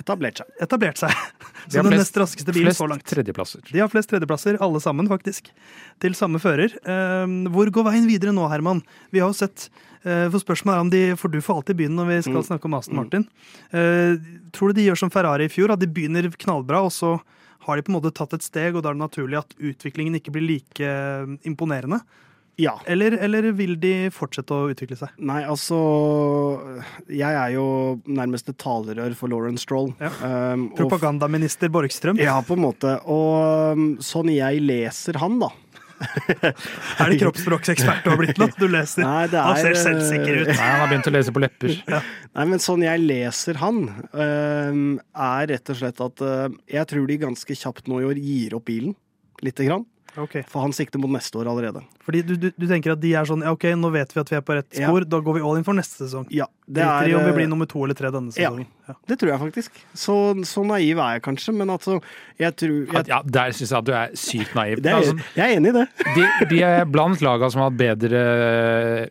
[0.00, 0.46] Etablert seg.
[0.64, 1.12] etablert seg
[1.70, 3.04] de har den flest- nest raskeste bilen så langt.
[3.04, 3.60] tredjeplasser.
[3.70, 5.50] De har flest tredjeplasser, alle sammen faktisk,
[6.00, 6.72] til samme fører.
[6.80, 8.80] Eh, hvor går veien videre nå, Herman?
[9.12, 9.68] Vi har jo sett
[10.04, 12.48] eh, for Spørsmålet er om de For du får alltid begynne når vi skal Mm.
[12.48, 13.26] snakke om Aston Martin.
[13.76, 14.16] Eh,
[14.56, 17.18] tror du de gjør som Ferrari i fjor, at de begynner knallbra, og så
[17.66, 20.16] har de på en måte tatt et steg, og da er det naturlig at utviklingen
[20.16, 22.00] ikke blir like eh, imponerende?
[22.60, 22.74] Ja.
[22.90, 25.14] Eller, eller vil de fortsette å utvikle seg?
[25.16, 25.78] Nei, altså
[27.08, 27.64] Jeg er jo
[28.10, 29.92] nærmest et talerør for Lauren Stroll.
[30.02, 30.12] Ja.
[30.52, 32.20] Um, Propagandaminister Borgstrøm?
[32.20, 32.98] Ja, på en måte.
[33.08, 35.50] Og um, sånn jeg leser han, da
[37.00, 38.48] Er det kroppsspråksekspert du har blitt nå?
[38.56, 39.04] Du leser.
[39.04, 40.50] Nei, det Han ser er, selvsikker ut.
[40.52, 41.76] Nei, han har begynt å lese på lepper.
[41.90, 43.82] Nei, men sånn jeg leser han,
[44.14, 48.20] um, er rett og slett at uh, jeg tror de ganske kjapt nå i år
[48.20, 48.96] gir opp bilen.
[49.44, 49.86] Lite grann.
[50.18, 50.40] Ok.
[50.50, 51.82] For han sikter mot neste år allerede.
[52.02, 54.32] Fordi du, du, du tenker at de er sånn ja, OK, nå vet vi at
[54.32, 54.88] vi er på rett Ja.
[54.88, 56.26] spor, da går vi all in for neste sesong.
[56.34, 58.66] Ja, det Driter i er om vi uh, blir nummer to eller tre denne sesongen.
[58.88, 58.96] Ja.
[59.06, 59.78] Det tror jeg faktisk.
[59.94, 60.16] Så,
[60.50, 62.00] så naiv er jeg kanskje, men altså
[62.40, 64.82] Jeg tror jeg, Ja, Der syns jeg at du er sykt naiv.
[64.82, 65.86] er, Altså, Jeg er enig i det.
[66.16, 68.22] de, de er blant laga som har hatt bedre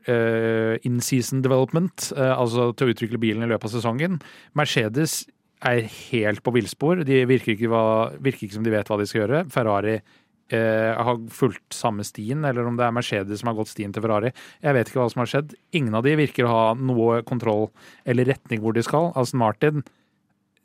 [0.10, 4.20] uh, in-season development, uh, altså til å utvikle bilen i løpet av sesongen.
[4.58, 5.22] Mercedes
[5.66, 5.82] er
[6.12, 7.02] helt på villspor.
[7.08, 7.84] De virker ikke, hva,
[8.24, 9.42] virker ikke som de vet hva de skal gjøre.
[9.52, 9.98] Ferrari
[10.56, 14.06] eh, har fulgt samme stien, eller om det er Mercedes som har gått stien til
[14.06, 14.34] Ferrari.
[14.66, 15.56] Jeg vet ikke hva som har skjedd.
[15.78, 17.70] Ingen av de virker å ha noe kontroll
[18.06, 19.12] eller retning hvor de skal.
[19.20, 19.84] Aston Martin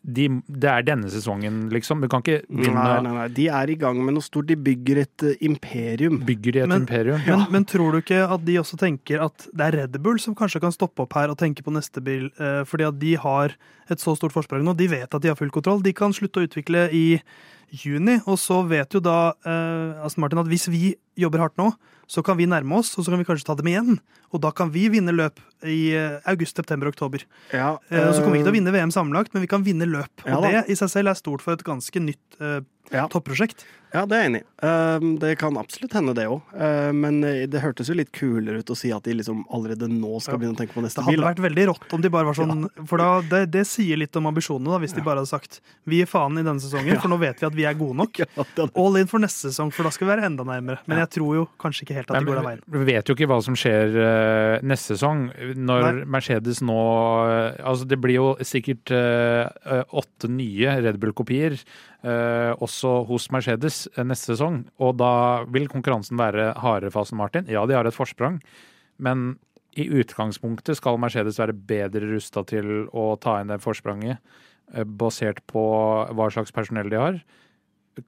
[0.04, 2.02] de, det er denne sesongen, liksom.
[2.04, 3.28] Du kan ikke Nei, begynne nei, nei.
[3.32, 4.50] De er i gang med noe stort.
[4.50, 6.18] De bygger et uh, imperium.
[6.28, 7.22] bygger de et Men- imperium.
[7.24, 10.36] Men, men tror du ikke at de også tenker at det er Red Bull som
[10.36, 13.52] kanskje kan stoppe opp her og tenke på neste bil, Uh, fordi at de har
[13.88, 14.72] et så stort forsprang nå?
[14.76, 15.80] De vet at de har full kontroll.
[15.84, 17.04] De kan slutte å utvikle i
[17.70, 18.18] juni.
[18.26, 21.70] Og så vet jo da eh, Aston Martin at hvis vi jobber hardt nå,
[22.10, 23.98] så kan vi nærme oss, og så kan vi kanskje ta dem igjen.
[24.34, 27.24] Og da kan vi vinne løp i eh, august, september, oktober.
[27.54, 29.50] Ja, Eh, og så kommer vi ikke til å eh, vinne VM sammenlagt, men vi
[29.50, 30.24] kan vinne løp.
[30.26, 32.60] Ja og det i seg selv er stort for et ganske nytt eh,
[32.92, 33.06] Ja.
[33.08, 33.64] topprosjekt.
[33.94, 34.46] Ja, det er jeg enig i.
[34.66, 36.40] Um, det kan absolutt hende, det òg.
[36.98, 40.18] men eh, det hørtes jo litt kulere ut å si at de liksom allerede nå
[40.18, 41.22] skal begynne å tenke på Det neste hadde bil.
[41.22, 41.28] da.
[41.30, 44.26] vært veldig rått om de bare var sånn For da, det, det sier litt om
[44.32, 47.20] ambisjonene, da, hvis de bare hadde sagt vi gir faen i denne sesongen, for nå
[47.22, 48.18] vet vi at vi er gode nok.
[48.24, 50.82] Ja, det hadde- All in for neste sesong, for da skal vi være enda nærmere.
[50.90, 52.66] Men jeg tror jo kanskje ikke helt at det går den veien.
[52.74, 55.28] Vi vet jo ikke hva som skjer eh, neste sesong.
[55.54, 56.04] Når Nei.
[56.18, 56.80] Mercedes nå
[57.30, 58.90] eh, Altså, det blir jo sikkert
[59.94, 61.54] åtte nye Red Bull-kopier
[62.04, 64.64] også hos Mercedes eh, neste sesong.
[64.82, 67.48] Og da vil konkurransen være hardere for Aston Martin.
[67.48, 68.40] Ja, de har et forsprang,
[68.98, 69.34] men
[69.74, 74.20] i utgangspunktet skal Mercedes være bedre rusta til å ta inn det forspranget,
[74.72, 75.64] eh, basert på
[76.14, 77.22] hva slags personell de har.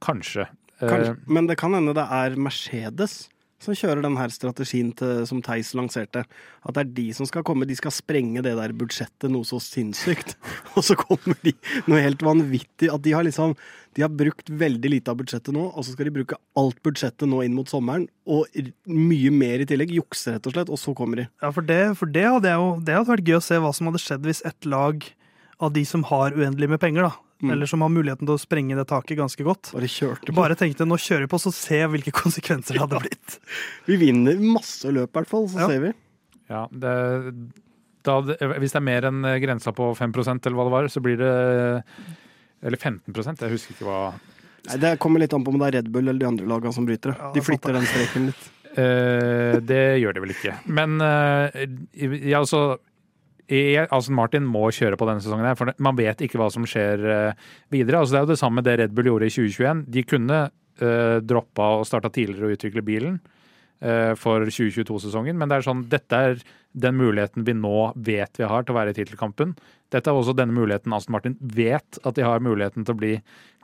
[0.03, 0.47] Kanskje.
[0.79, 1.17] Eh, Kanskje.
[1.27, 3.27] Men det kan hende det er Mercedes
[3.63, 6.23] som kjører den her strategien til, som Theis lanserte.
[6.61, 7.65] At det er de som skal komme.
[7.69, 10.35] De skal sprenge det der budsjettet noe så sinnssykt.
[10.77, 11.55] Og så kommer de
[11.89, 12.91] noe helt vanvittig.
[12.93, 13.57] At de har liksom
[13.97, 17.25] De har brukt veldig lite av budsjettet nå, og så skal de bruke alt budsjettet
[17.25, 18.03] nå inn mot sommeren.
[18.29, 18.45] Og
[18.85, 19.95] mye mer i tillegg.
[19.95, 20.69] Jukse, rett og slett.
[20.69, 21.25] Og så kommer de.
[21.41, 23.89] Ja, for det, for det hadde jo Det hadde vært gøy å se hva som
[23.89, 25.01] hadde skjedd hvis et lag
[25.57, 27.51] av de som har uendelig med penger, da, Mm.
[27.53, 30.33] eller som har muligheten til å sprenge det taket ganske godt, Bare kjørte på.
[30.33, 33.35] bare tenkte nå kjører vi på, så se hvilke konsekvenser det hadde blitt.
[33.85, 35.45] Vi vinner masse løp, i hvert fall.
[35.51, 35.67] Så Ja.
[35.69, 35.91] ser vi.
[36.49, 36.93] Ja, det,
[38.07, 41.17] da, hvis det er mer enn grensa på 5% eller hva det var, så blir
[41.19, 41.83] det
[42.63, 43.99] Eller 15% jeg husker ikke hva
[44.67, 46.73] Nei, Det kommer litt an på om det er Red Bull eller de andre lagene
[46.73, 47.17] som bryter det.
[47.21, 48.47] Ja, De er flytter den streken litt.
[48.77, 50.55] Eh, Det gjør det vel ikke.
[50.65, 51.67] Men eh,
[52.31, 52.79] ja, altså
[53.47, 57.03] jeg, Aston Martin må kjøre på denne sesongen, for man vet ikke hva som skjer
[57.07, 58.01] eh, videre.
[58.01, 59.83] Altså, det er jo det samme det Red Bull gjorde i 2021.
[59.95, 65.59] De kunne uh, droppa og starta tidligere å utvikle bilen uh, for 2022-sesongen, men det
[65.59, 66.41] er sånn, dette er
[66.77, 69.55] den muligheten vi nå vet vi har til å være i tittelkampen.
[69.93, 73.13] Dette er også denne muligheten Aston Martin vet at de har muligheten til å bli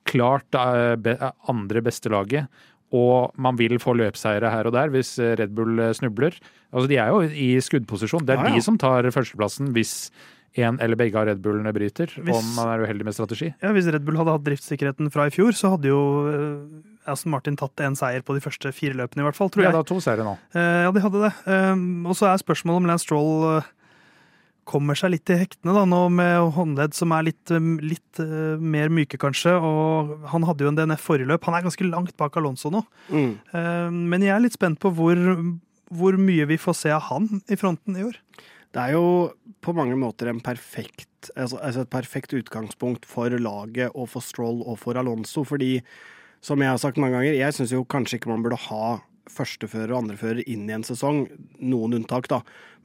[0.09, 1.15] klart eh, be,
[1.51, 2.63] andre beste laget.
[2.93, 6.35] Og man vil få løpseiere her og der hvis eh, Red Bull eh, snubler.
[6.73, 8.25] Altså De er jo i skuddposisjon.
[8.27, 8.55] Det er Ja, ja.
[8.55, 10.11] de som tar førsteplassen hvis
[10.61, 12.11] en eller begge av Red Bullene bryter.
[12.13, 13.47] Hvis- Om man er uheldig med strategi.
[13.63, 17.31] Ja, Hvis Red Bull hadde hatt driftssikkerheten fra i fjor, så hadde jo eh, Aston
[17.33, 19.71] Martin tatt en seier på de første fire løpene, i hvert fall, tror jeg.
[19.73, 19.85] Ja, jeg.
[19.85, 20.37] da to seire nå.
[20.53, 21.33] Ja, de hadde det.
[22.05, 23.63] Og så er spørsmålet om Lance Stroll
[24.69, 28.55] kommer seg litt i hektene da, nå med håndledd som er litt, um, litt uh,
[28.59, 29.55] mer myke, kanskje.
[29.57, 31.45] Og han hadde jo en DNF forrige løp.
[31.49, 32.83] Han er ganske langt bak Alonso nå.
[33.11, 33.35] Mm.
[33.53, 35.19] Uh, Men jeg er litt spent på hvor,
[35.93, 38.19] hvor mye vi får se av han i fronten i år.
[38.73, 39.05] Det er jo
[39.61, 44.63] på mange måter en perfekt, altså, altså et perfekt utgangspunkt for laget og for Stroll
[44.65, 45.45] og for Alonso.
[45.45, 45.77] Fordi,
[46.41, 48.97] som jeg har sagt mange ganger, jeg syns jo kanskje ikke man burde ha
[49.31, 51.27] førstefører og andrefører inn i en sesong.
[51.63, 52.41] Noen unntak, da.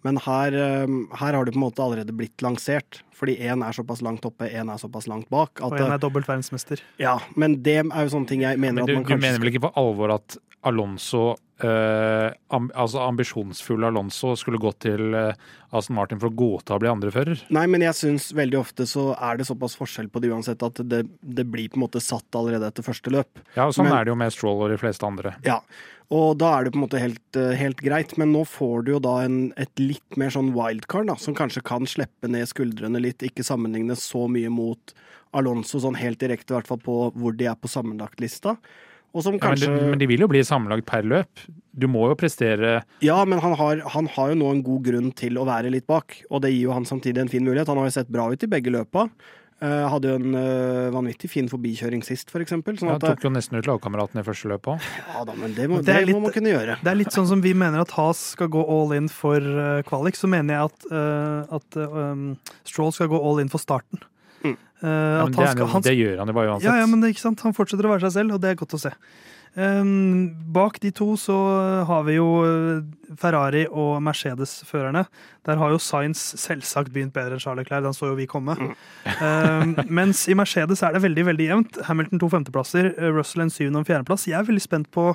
[0.07, 0.87] Men her, eh,
[1.19, 3.03] her har det på en måte allerede blitt lansert.
[3.19, 5.59] Fordi én er såpass langt oppe, én er såpass langt bak.
[5.59, 6.81] At, Og en er dobbelt verdensmester.
[6.99, 9.39] ja, men det er jo sånne ting jeg mener Men at man kanskje du mener
[9.43, 15.33] vel ikke på alvor at Alonso eh, amb altså ambisjonsfulle Alonso skulle gått til eh,
[15.73, 17.45] Aston Martin for å godta å bli andrefører?
[17.55, 20.81] Nei, men jeg syns veldig ofte så er det såpass forskjell på det uansett at
[20.89, 23.43] det, det blir på en måte satt allerede etter første løp.
[23.57, 25.35] Ja, og sånn Men- er det jo med Stroll og de fleste andre.
[25.47, 25.61] Ja,
[26.11, 28.93] og da er det på en måte helt, eh, helt greit, men nå får du
[28.97, 33.01] jo da en, et litt mer sånn wildcard, da, som kanskje kan slippe ned skuldrene
[33.03, 34.95] litt, ikke sammenligne så mye mot
[35.37, 38.57] Alonso sånn helt direkte, i hvert fall på hvor de er på sammenlagtlista.
[39.17, 41.41] Og som Ja, men, de, men de vil jo bli sammenlagt per løp.
[41.73, 45.11] Du må jo prestere Ja, men han har, han har jo nå en god grunn
[45.17, 47.71] til å være litt bak, og det gir jo han samtidig en fin mulighet.
[47.73, 49.09] Han har jo sett bra ut i begge løpa.
[49.59, 52.77] Eh, hadde jo en eh, vanvittig fin forbikjøring sist, for eksempel.
[52.79, 54.85] Sånn ja, Tok jo nesten ut lagkameraten i første løp òg.
[55.09, 56.77] ja da, men det må, Det det må man kunne gjøre.
[56.79, 59.81] Det er litt sånn som vi mener at Haas skal gå all in for eh,
[59.89, 60.87] kvalik, så mener jeg at,
[61.59, 62.23] at um,
[62.63, 63.99] Stroll skal gå all in for starten.
[64.45, 64.55] Mm.
[64.79, 66.69] Uh, Ja, at men det, han skal, jo- han det gjør han jo bare uansett.
[66.71, 67.43] Ja, ja, men det, ikke sant?
[67.43, 68.95] Han fortsetter å være seg selv, og det er godt å se.
[69.59, 71.35] Um, bak de to så
[71.89, 72.85] har vi jo eh,
[73.19, 75.03] Ferrari og Mercedes-førerne.
[75.49, 78.55] Der har jo Science selvsagt begynt bedre enn Charles Leclerc, den så jo vi komme.
[79.19, 81.81] Um, mens i Mercedes er det veldig veldig jevnt.
[81.89, 84.29] Hamilton to femteplasser, eh, Russell en syvende og en fjerdeplass.
[84.31, 85.11] Jeg er veldig spent på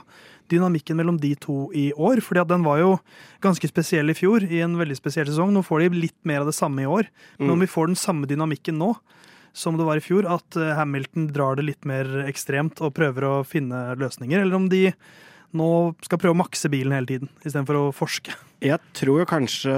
[0.51, 2.97] dynamikken mellom de to i år, fordi at den var jo
[3.45, 5.55] ganske spesiell i fjor, i en veldig spesiell sesong.
[5.55, 7.07] Nå får de litt mer av det samme i år,
[7.39, 8.91] men om vi får den samme dynamikken nå,
[9.53, 13.29] som det var i fjor, at eh, Hamilton drar det litt mer ekstremt og prøver
[13.29, 14.87] å finne løsninger, eller om de
[15.53, 15.69] nå
[16.01, 18.33] skal prøve å makse bilen hele tiden, istedenfor å forske.
[18.63, 19.73] Jeg tror jo kanskje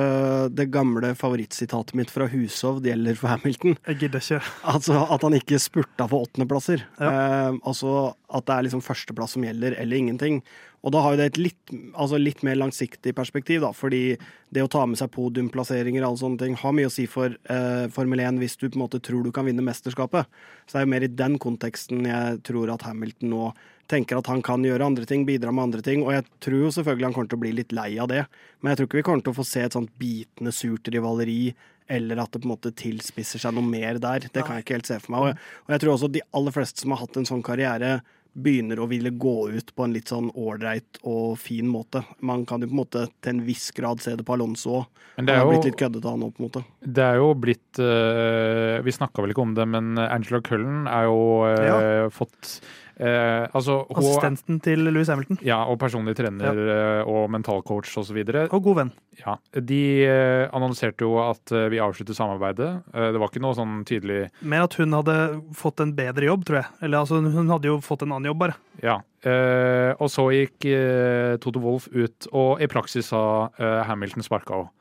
[0.55, 3.75] det gamle favorittsitatet mitt fra Hushovd gjelder for Hamilton.
[3.89, 4.39] Jeg gidder ikke.
[4.71, 6.85] Altså at han ikke spurta for åttendeplasser.
[7.01, 7.09] Ja.
[7.09, 10.39] Eh, altså at det er liksom førsteplass som gjelder, eller ingenting.
[10.85, 13.71] Og da har jo det et litt, altså litt mer langsiktig perspektiv, da.
[13.73, 14.15] Fordi
[14.53, 17.33] det å ta med seg podiumplasseringer og alle sånne ting har mye å si for
[17.33, 20.29] eh, Formel 1 hvis du på en måte tror du kan vinne mesterskapet.
[20.65, 23.47] Så det er jo mer i den konteksten jeg tror at Hamilton nå
[23.89, 26.05] tenker at han kan gjøre andre ting, bidra med andre ting.
[26.05, 28.25] Og jeg tror jo selvfølgelig han kommer til å bli litt lei av det.
[28.61, 31.39] Men jeg tror ikke vi kommer til å få se et sånt bitende surt rivaleri
[31.85, 34.25] eller at det på en måte tilspisser seg noe mer der.
[34.25, 35.21] Det kan jeg ikke helt se for meg.
[35.21, 37.91] Og jeg, og jeg tror også de aller fleste som har hatt en sånn karriere,
[38.35, 42.01] begynner å ville gå ut på en litt sånn ålreit og fin måte.
[42.19, 44.85] Man kan jo på en måte til en viss grad se det på Alonso òg.
[45.15, 46.63] Han er har jo- blitt litt køddete han nå, på en måte.
[46.83, 51.05] Det er jo blitt eh, Vi snakka vel ikke om det, men Angela Cullen er
[51.07, 52.09] jo ja.
[52.11, 52.59] fått
[52.97, 55.39] eh, Altså, Assistenten til Louis Hamilton.
[55.45, 57.03] ja, og personlig trener ja.
[57.07, 58.21] og mentalcoach osv.
[58.49, 58.91] Og god venn.
[59.21, 62.69] Ja, de eh, annonserte jo at eh, vi avslutter samarbeidet.
[62.93, 65.15] Eh, det var ikke noe sånn tydelig Mer at hun hadde
[65.55, 66.71] fått en bedre jobb, tror jeg.
[66.83, 68.57] Eller altså, hun hadde jo fått en annen jobb, bare.
[68.83, 68.99] Ja.
[69.25, 73.21] Eh, og så gikk eh, Toto Wolff ut og i praksis sa
[73.57, 74.73] eh, Hamilton sparka henne.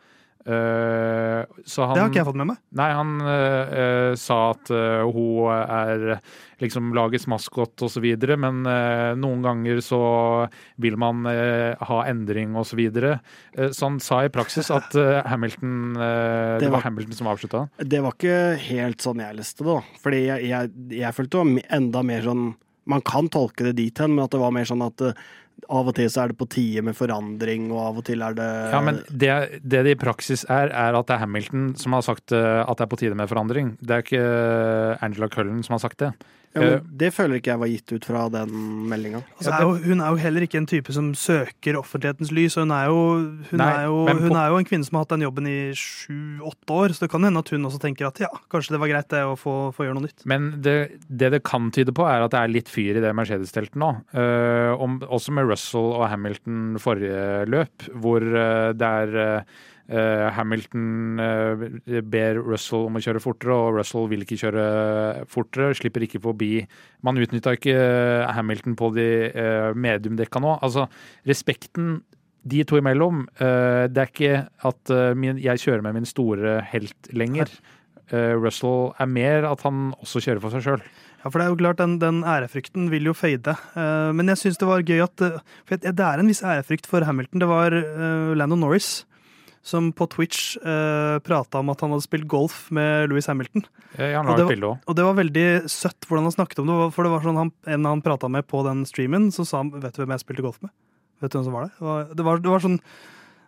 [0.44, 2.58] Så han Det har ikke jeg fått med meg.
[2.76, 6.18] Nei, han eh, sa at uh, hun er
[6.60, 8.04] liksom lagets maskot osv.,
[8.40, 8.60] men
[9.20, 9.98] noen ganger så
[10.80, 12.78] vil man ha endring osv.
[12.94, 13.14] Så.
[13.58, 14.94] Eh, så han sa i praksis at
[15.28, 17.68] Hamilton Det Det var- var Hamilton som avslutta.
[17.78, 19.80] Det var ikke helt sånn jeg leste det, da.
[20.02, 22.54] Fordi jeg, jeg, jeg følte det var enda mer sånn
[22.86, 25.00] Man kan tolke det dit hen, men at det var mer sånn at
[25.70, 28.36] av og til så er det på tide med forandring, og av og til er
[28.36, 31.96] det Ja, men det, det det i praksis er, er at det er Hamilton som
[31.96, 33.74] har sagt eh, at det er på tide med forandring.
[33.80, 36.12] Det er ikke eh, Angela Cullen som har sagt det.
[36.54, 38.52] Ja, men Det føler ikke jeg var gitt ut fra den
[38.90, 39.22] meldinga.
[39.40, 42.54] Altså, hun er jo heller ikke en type som søker offentlighetens lys.
[42.60, 43.00] Hun er jo,
[43.50, 45.48] hun Nei, er jo, hun på- er jo en kvinne som har hatt den jobben
[45.50, 48.80] i sju-åtte år, så det kan hende at hun også tenker at ja, kanskje det
[48.84, 50.24] var greit det å få, få gjøre noe nytt.
[50.30, 50.76] Men det,
[51.08, 53.90] det det kan tyde på, er at det er litt fyr i det Mercedes-teltet nå.
[54.14, 61.20] Uh, om, også med Russell og Hamilton forrige løp, hvor uh, det er eh, Hamilton
[61.20, 64.64] eh, ber Russell om å kjøre fortere, og Russell vil ikke kjøre
[65.30, 66.52] fortere, slipper ikke forbi.
[67.04, 69.08] Man utnytta ikke eh, Hamilton på de
[69.76, 70.58] mediumdekka nå.
[70.64, 70.88] Altså,
[71.28, 71.98] respekten
[72.44, 74.34] de to imellom, eh, det er ikke
[74.68, 77.48] at eh, jeg kjører med min store helt lenger.
[78.12, 80.84] Eh, Russell er mer at han også kjører for seg sjøl.
[81.22, 83.56] Ja, for det er jo klart, Den, den ærefrykten vil jo fade.
[83.72, 86.88] Eh, men jeg syns det var gøy at eh, For det er en viss ærefrykt
[86.90, 87.40] for Hamilton.
[87.40, 87.78] Det var
[88.36, 89.06] Landon Norris
[89.64, 93.64] som på Twitch uh, prata om at han hadde spilt golf med Louis Hamilton.
[93.96, 94.82] Ja, han Og har det et var-.
[94.84, 96.76] Og det var veldig søtt hvordan han snakket om det.
[96.92, 99.72] For det var sånn han, En han prata med på den streamen, så sa han
[99.72, 100.72] Vet du hvem jeg spilte golf med?
[101.24, 101.74] Vet du hvem som var der?
[101.78, 102.78] Det var, det var, det var sånn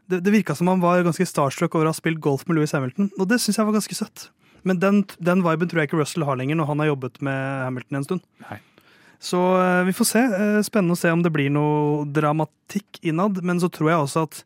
[0.06, 2.72] Det, det virka som han var ganske starstruck over å ha spilt golf med Louis
[2.72, 4.28] Hamilton, og det syns jeg var ganske søtt.
[4.66, 7.40] Men den, den viben tror jeg ikke Russell har lenger når han har jobbet med
[7.66, 8.24] Hamilton en stund.
[8.46, 8.60] Nei.
[9.22, 10.22] Så eh, vi får se.
[10.22, 13.42] Eh, Spennende å se om det blir noe dramatikk innad.
[13.46, 14.40] Men så tror jeg også at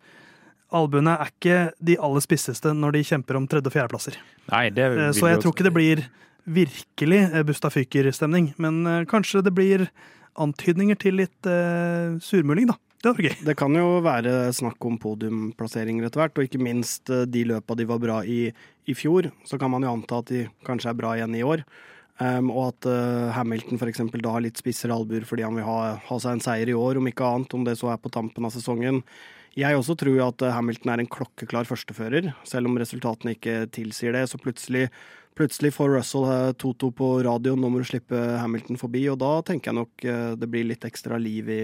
[0.76, 4.18] albuene er ikke de aller spisseste når de kjemper om tredje- og fjerdeplasser.
[4.50, 6.04] Nei, det Eh, vil Så jeg tror ikke det blir
[6.46, 8.54] virkelig eh, Busta Fyker-stemning.
[8.58, 9.88] Men eh, kanskje det blir
[10.40, 12.78] antydninger til litt uh, surmuling, da.
[13.00, 13.32] Det.
[13.40, 17.76] Det kan jo være snakk om podiumplasseringer etter hvert, og ikke minst eh, de løpa
[17.76, 18.50] de var bra i
[18.90, 19.30] i fjor.
[19.46, 21.64] Så kan man jo anta at de kanskje er bra igjen i år.
[22.20, 24.02] Um, og at uh, Hamilton f.eks.
[24.12, 26.98] da har litt spissere albuer fordi han vil ha, ha seg en seier i år,
[27.00, 29.00] om ikke annet, om det så er på tampen av sesongen.
[29.58, 34.14] Jeg også tror at eh, Hamilton er en klokkeklar førstefører, selv om resultatene ikke tilsier
[34.14, 34.28] det.
[34.30, 34.86] Så plutselig,
[35.38, 39.38] plutselig får Russell eh, Toto på radioen nå må du slippe Hamilton forbi, og da
[39.46, 41.62] tenker jeg nok eh, det blir litt ekstra liv i,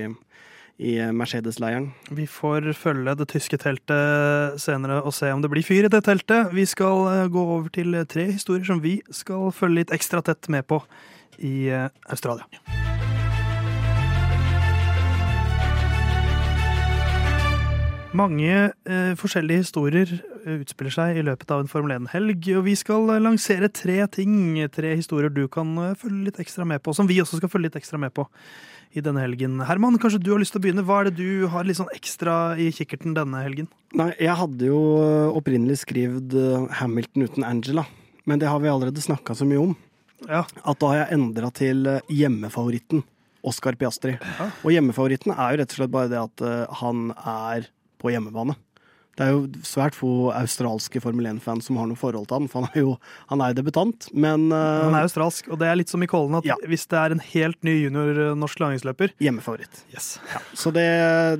[0.83, 1.92] i Mercedes-leiren.
[2.11, 6.03] Vi får følge det tyske teltet senere og se om det blir fyr i det
[6.09, 6.51] teltet.
[6.57, 10.66] Vi skal gå over til tre historier som vi skal følge litt ekstra tett med
[10.66, 10.83] på
[11.38, 11.70] i
[12.11, 12.49] Australia.
[18.16, 18.52] Mange
[18.88, 23.11] eh, forskjellige historier eh, utspiller seg i løpet av en Formel 1-helg, og vi skal
[23.12, 27.09] eh, lansere tre ting, tre historier du kan eh, følge litt ekstra med på, som
[27.11, 28.24] vi også skal følge litt ekstra med på
[28.96, 29.59] i denne helgen.
[29.68, 30.87] Herman, kanskje du har lyst til å begynne?
[30.87, 33.68] Hva er det du har litt sånn ekstra i kikkerten denne helgen?
[33.98, 34.81] Nei, jeg hadde jo
[35.37, 36.33] opprinnelig skrevet
[36.81, 37.85] Hamilton uten Angela,
[38.24, 39.76] men det har vi allerede snakka så mye om.
[40.24, 43.05] Ja, At da har jeg endra til hjemmefavoritten,
[43.46, 44.16] Oscar Piastri.
[44.64, 46.46] Og hjemmefavoritten er jo rett og slett bare det at
[46.81, 47.68] han er
[48.06, 48.54] på hjemmebane.
[49.16, 52.66] Det er jo svært få australske Formel 1-fans som har noe forhold til han, for
[52.66, 52.94] han er jo,
[53.31, 54.09] han er debutant.
[54.12, 56.57] Men uh, Han er australsk, og det er litt som i Kollen at Ja.
[56.68, 59.83] hvis det er en helt ny junior eh, norsk langrennsløper hjemmefavoritt.
[59.94, 60.18] yes.
[60.55, 60.85] Så det,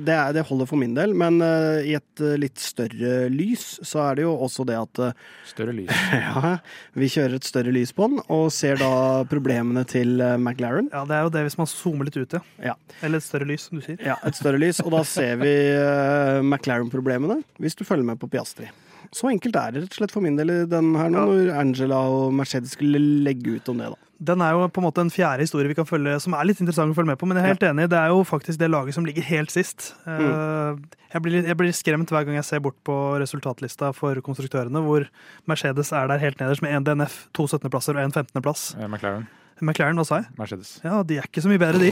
[0.07, 1.13] det, er, det holder for min del.
[1.17, 5.03] Men uh, i et uh, litt større lys så er det jo også det at
[5.03, 5.89] uh, Større lys.
[6.17, 6.57] ja,
[6.97, 8.89] vi kjører et større lys på den, og ser da
[9.29, 10.89] problemene til uh, McLaren.
[10.93, 12.41] Ja, det er jo det hvis man zoomer litt ut, ja.
[12.71, 12.75] Ja.
[13.05, 14.01] Eller et større lys, som du sier.
[14.03, 18.29] Ja, et større lys, og da ser vi uh, McLaren-problemene, hvis du følger med på
[18.31, 18.71] Piastri.
[19.15, 21.53] Så enkelt er det rett og slett for min del i den her nå, når
[21.55, 24.03] Angela og Mercedes skulle legge ut om det, da.
[24.17, 26.57] Den er jo på en måte en fjerde historie vi kan følge, som er litt
[26.63, 27.27] interessant å følge med på.
[27.29, 29.91] Men jeg er helt enig, det er jo faktisk det laget som ligger helt sist.
[30.09, 30.79] Mm.
[31.13, 35.05] Jeg, blir, jeg blir skremt hver gang jeg ser bort på resultatlista for konstruktørene, hvor
[35.49, 38.71] Mercedes er der helt nederst med én DNF, to 17.-plasser og én 15.-plass.
[38.81, 39.29] Ja, McLaren.
[39.61, 40.31] McLaren, hva sa jeg?
[40.37, 40.75] Mercedes.
[40.85, 41.91] Ja, de er ikke så mye bedre, de.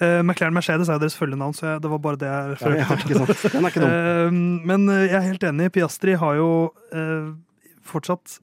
[0.00, 2.80] uh, McLaren Mercedes er jo deres følgenavn, så jeg, det var bare det jeg refererte
[2.80, 4.38] ja, uh.
[4.70, 5.70] Men eh, jeg er helt enig.
[5.74, 6.48] Piastri har jo
[6.94, 7.34] uh,
[7.84, 8.38] fortsatt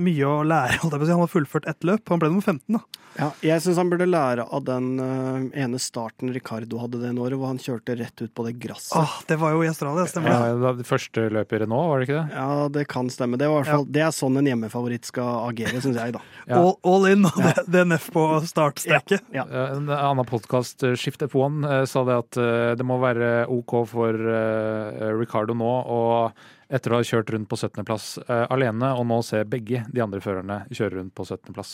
[0.00, 0.80] mye å lære.
[0.82, 1.14] Holdt jeg på å si.
[1.16, 2.08] Han har fullført ett løp.
[2.12, 2.82] Han ble nummer 15, da.
[3.14, 7.36] Ja, jeg syns han burde lære av den eh, ene starten Ricardo hadde det året,
[7.38, 8.96] hvor han kjørte rett ut på det gresset.
[8.98, 10.38] Ah, det var jo i Australia, stemmer det?
[10.50, 12.34] Ja, da- det første løpet i Renault, var det ikke det?
[12.40, 13.38] Ja, det kan stemme.
[13.38, 16.24] Det, var i det er sånn en hjemmefavoritt skal agere, syns jeg, da.
[16.50, 16.58] Ja.
[16.58, 19.22] All, all in, og det, det er NF på startstreket.
[19.32, 19.46] Ja.
[19.46, 23.78] Eh, En annen podkast, Shift F1, eh, sa det at eh, det må være OK
[23.94, 28.06] for eh, Ricardo nå, og etter å ha kjørt rundt på 17.-plass
[28.48, 31.72] alene, og nå se begge de andre førerne kjøre rundt på 17.-plass.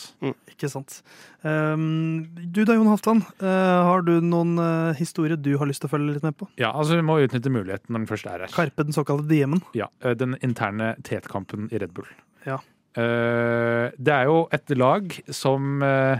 [0.51, 0.99] Ikke sant.
[1.45, 3.23] Um, du da, Jon Halvdan.
[3.41, 3.47] Uh,
[3.87, 6.49] har du noen uh, historier du har lyst til å følge litt med på?
[6.61, 8.53] Ja, altså vi må utnytte muligheten når den først er her.
[8.53, 9.63] Karpe, den såkalte DM-en.
[9.77, 12.07] Ja, eh, Den interne tetkampen i Red Bull.
[12.45, 12.59] Ja.
[12.99, 16.19] Eh, Det er jo et lag som eh,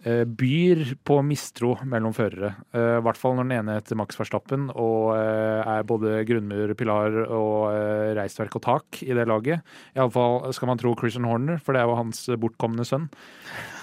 [0.00, 2.54] byr på mistro mellom førere.
[2.72, 6.72] Eh, I hvert fall når den ene heter Max Verstappen og eh, er både grunnmur,
[6.78, 9.60] pilar og eh, reisverk og tak i det laget.
[9.96, 13.10] Iallfall skal man tro Christian Horner, for det er jo hans bortkomne sønn.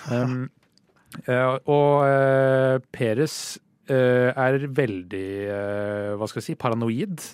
[0.10, 0.49] Um,
[1.30, 3.38] eh, og Peres
[3.86, 7.30] eh, er veldig eh, hva skal jeg si, paranoid.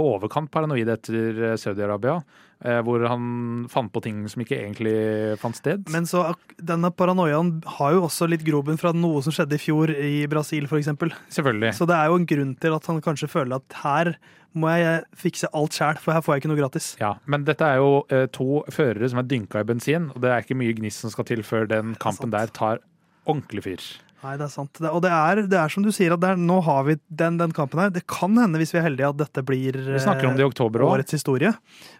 [0.00, 3.24] Overkant paranoid etter eh, Saudi-Arabia, eh, hvor han
[3.68, 4.94] fant på ting som ikke egentlig
[5.42, 5.82] fant sted.
[5.92, 6.22] Men så
[6.56, 10.64] denne paranoiaen har jo også litt grobunn fra noe som skjedde i fjor i Brasil,
[10.64, 10.88] f.eks.
[11.36, 11.74] Selvfølgelig.
[11.76, 14.14] Så det er jo en grunn til at han kanskje føler at her
[14.54, 16.88] må jeg fikse alt sjæl, for her får jeg ikke noe gratis.
[17.00, 20.30] Ja, Men dette er jo eh, to førere som er dynka i bensin, og det
[20.30, 22.80] er ikke mye gniss som skal til før den kampen der tar
[23.26, 23.88] ordentlig fyr.
[24.24, 24.72] Nei, det er sant.
[24.80, 27.36] Det, og det er, det er som du sier, at er, nå har vi den,
[27.36, 27.90] den kampen her.
[27.92, 30.48] Det kan hende, hvis vi er heldige, at dette blir Vi snakker om det i
[30.48, 30.94] oktober òg.
[30.96, 31.50] årets historie.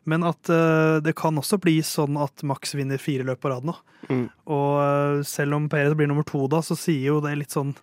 [0.09, 3.69] Men at uh, det kan også bli sånn at Max vinner fire løp på rad
[3.69, 3.77] nå.
[4.09, 4.25] Mm.
[4.57, 7.77] Og uh, selv om Perez blir nummer to da, så sier jo det litt sånn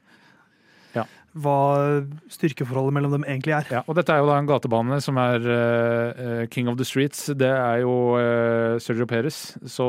[0.97, 1.06] Ja.
[1.38, 2.01] hva
[2.34, 3.69] styrkeforholdet mellom dem egentlig er.
[3.77, 7.27] Ja, og dette er jo da en gatebane som er eh, king of the streets.
[7.38, 9.88] Det er jo uh, Sergio Perez, så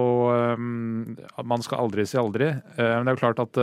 [0.54, 2.52] um, man skal aldri si aldri.
[2.76, 3.62] Uh, men det er jo klart at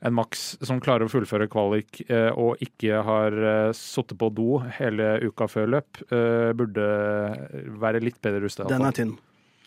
[0.00, 4.30] eh, en Max som klarer å fullføre kvalik eh, og ikke har uh, sittet på
[4.32, 6.86] do hele uka før løp, eh, burde
[7.80, 8.68] være litt bedre rustet.
[8.70, 9.18] Den er tynn.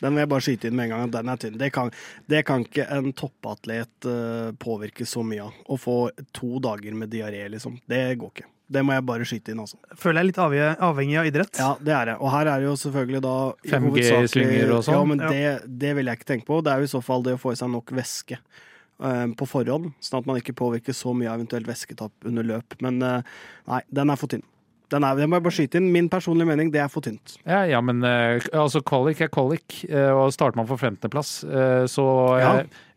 [0.02, 1.04] Den vil jeg bare skyte inn med en gang.
[1.06, 1.58] at Den er tynn.
[1.60, 1.92] Det kan,
[2.28, 5.54] det kan ikke en toppatlet eh, påvirke så mye av.
[5.70, 5.94] Å få
[6.34, 7.78] to dager med diaré, liksom.
[7.88, 8.50] Det går ikke.
[8.74, 9.78] Det må jeg bare skyte inn, Også.
[10.00, 11.58] Føler jeg er litt avhengig, avhengig av idrett.
[11.60, 12.20] Ja, det er jeg.
[12.24, 13.34] Og her er det jo selvfølgelig da
[13.70, 14.96] 5G-slynger og sånn.
[14.96, 15.30] Ja, men Ja.
[15.30, 16.62] det, det vil jeg ikke tenke på.
[16.64, 19.46] Det er jo i så fall det å få i seg nok væske eh, på
[19.50, 22.76] forhånd, sånn at man ikke påvirker så mye av eventuelt væsketap under løp.
[22.84, 23.22] Men eh,
[23.70, 24.44] nei, den er for tynn.
[24.92, 25.88] Den er, det må jeg bare skyte inn.
[25.90, 27.38] Min personlige mening, det er for tynt.
[27.48, 31.84] Ja, ja, men eh, altså kvalik er kvalik, eh, og starter man for 15.-plass, eh,
[31.90, 32.04] så
[32.36, 32.52] eh, Ja.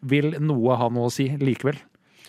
[0.05, 1.79] vil noe ha noe å si likevel.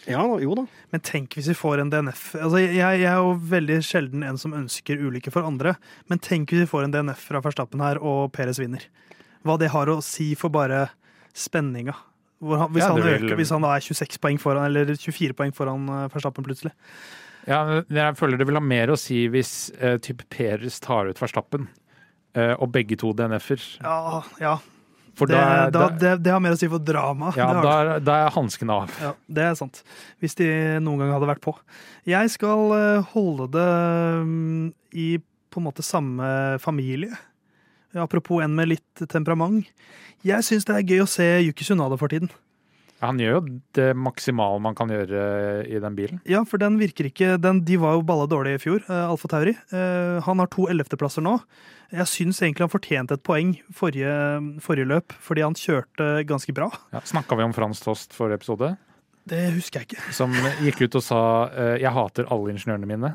[0.09, 0.63] Ja, jo da.
[0.95, 2.31] Men tenk hvis vi får en DNF.
[2.39, 5.75] Altså, jeg, jeg er jo veldig sjelden en som ønsker ulykke for andre,
[6.09, 8.87] men tenk hvis vi får en DNF fra Verstappen her, og Peres vinner.
[9.45, 10.87] Hva det har å si for bare
[11.37, 11.93] spenninga.
[12.41, 15.35] Han, hvis, Ja, han vil- øker, hvis han da er 26 poeng foran, eller 24
[15.35, 16.73] poeng foran eh, Verstappen plutselig.
[17.49, 21.19] Ja, jeg føler det vil ha mer å si hvis uh, type Peres tar ut
[21.19, 21.67] Verstappen,
[22.37, 23.63] uh, og begge to DNF-er.
[23.83, 24.59] Ja, ja.
[25.19, 27.33] Det, da, da, det, det har mer å si for drama.
[27.35, 28.93] ja, da, er- er hansken av.
[29.03, 29.81] Ja, det er sant.
[30.23, 30.47] Hvis de
[30.79, 31.57] noen gang hadde vært på.
[32.07, 33.67] Jeg skal holde det
[34.29, 35.09] mm, i
[35.51, 36.29] på en måte samme
[36.63, 37.17] familie.
[37.95, 39.67] Apropos en med litt temperament.
[40.27, 42.29] Jeg syns det er gøy å se Yuki Sunada for tiden.
[42.99, 43.41] Han gjør jo
[43.79, 45.21] det maksimale man kan gjøre
[45.63, 46.19] eh, i den bilen.
[46.27, 49.31] Ja, for den virker ikke den, De var jo balla dårlig i fjor, uh, Alfa
[49.31, 49.55] Tauri.
[49.71, 51.37] Eh, han har to ellevteplasser nå.
[51.95, 54.11] Jeg syns egentlig han fortjente et poeng forrige,
[54.61, 56.73] forrige løp, fordi han kjørte ganske bra.
[56.93, 58.75] Ja, Snakka vi om Frans Tost forrige episode,
[59.29, 60.13] Det husker jeg ikke.
[60.13, 60.35] som
[60.65, 61.21] gikk ut og sa
[61.55, 63.15] eh, 'jeg hater alle ingeniørene mine'.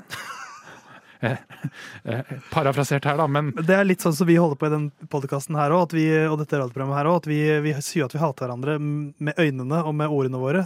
[1.23, 2.21] Eh,
[2.51, 5.57] parafrasert her, da, men Det er litt sånn som vi holder på i den podkasten
[5.59, 5.95] her òg,
[6.29, 7.19] og dette radioprogrammet her òg.
[7.23, 10.65] At vi, vi sier at vi hater hverandre med øynene og med ordene våre,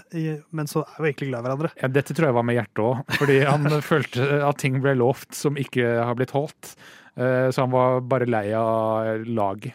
[0.51, 1.73] men så er vi egentlig glad i hverandre.
[1.81, 3.03] ja, dette tror jeg var med hjertet òg.
[3.19, 6.73] Fordi han følte at ting ble lovt som ikke har blitt holdt.
[7.17, 9.73] Eh, Så han var bare lei av laget.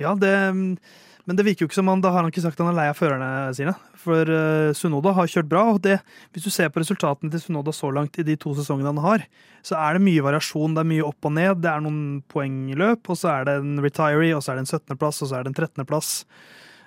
[0.00, 0.32] Ja, det,
[1.24, 2.86] men det virker jo ikke som han, da har han ikke sagt han er lei
[2.90, 3.72] av førerne sine.
[4.00, 5.96] For uh, Sunoda har kjørt bra, og det,
[6.36, 9.24] hvis du ser på resultatene til Sunoda så langt i de to sesongene han har,
[9.64, 10.76] så er det mye variasjon.
[10.76, 11.62] Det er mye opp og ned.
[11.64, 14.72] Det er noen poengløp, og så er det en retiree, og så er det en
[14.74, 16.12] 17.-plass, og så er det en 13.-plass.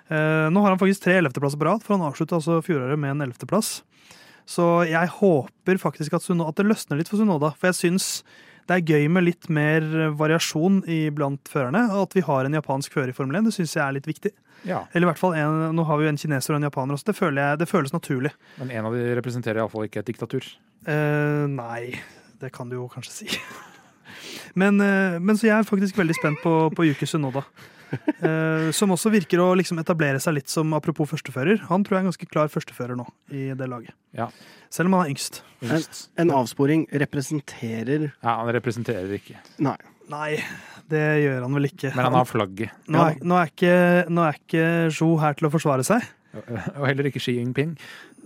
[0.08, 3.16] Uh, nå har han faktisk tre 11.-plasser på rad, for han avslutta altså fjoråret med
[3.16, 3.80] en 11.-plass.
[4.48, 8.22] Så jeg håper faktisk at, Sunoda, at det løsner litt for Sunoda, for jeg syns
[8.68, 9.84] det er gøy med litt mer
[10.18, 10.82] variasjon
[11.16, 11.86] blant førerne.
[11.94, 14.08] Og at vi har en japansk fører i Formel 1, det syns jeg er litt
[14.08, 14.34] viktig.
[14.66, 16.96] Ja, Eller i hvert fall en, Nå har vi jo en kineser og en japaner
[16.96, 17.12] også.
[17.12, 18.32] Det, jeg, det føles naturlig.
[18.58, 20.46] Men en av de representerer iallfall ikke et diktatur.
[20.88, 21.94] Eh, nei,
[22.42, 23.30] det kan du jo kanskje si.
[24.58, 27.44] Men, eh, men så jeg er faktisk veldig spent på, på Yuki Sunoda.
[28.18, 31.60] Eh, som også virker å liksom etablere seg litt som apropos førstefører.
[31.68, 33.94] Han tror jeg er en ganske klar førstefører nå i det laget.
[34.16, 34.26] Ja.
[34.74, 35.38] Selv om han er yngst.
[35.62, 35.86] En,
[36.24, 39.38] en avsporing representerer Ja, Han representerer ikke.
[39.64, 39.76] Nei.
[40.08, 40.38] Nei,
[40.88, 41.92] det gjør han vel ikke.
[41.94, 42.76] Men han har flagget.
[42.88, 43.74] Nå er, nå er ikke,
[44.10, 44.68] nå er ikke
[45.22, 46.06] her til å forsvare seg.
[46.38, 47.74] Og heller ikke Xi Jinping.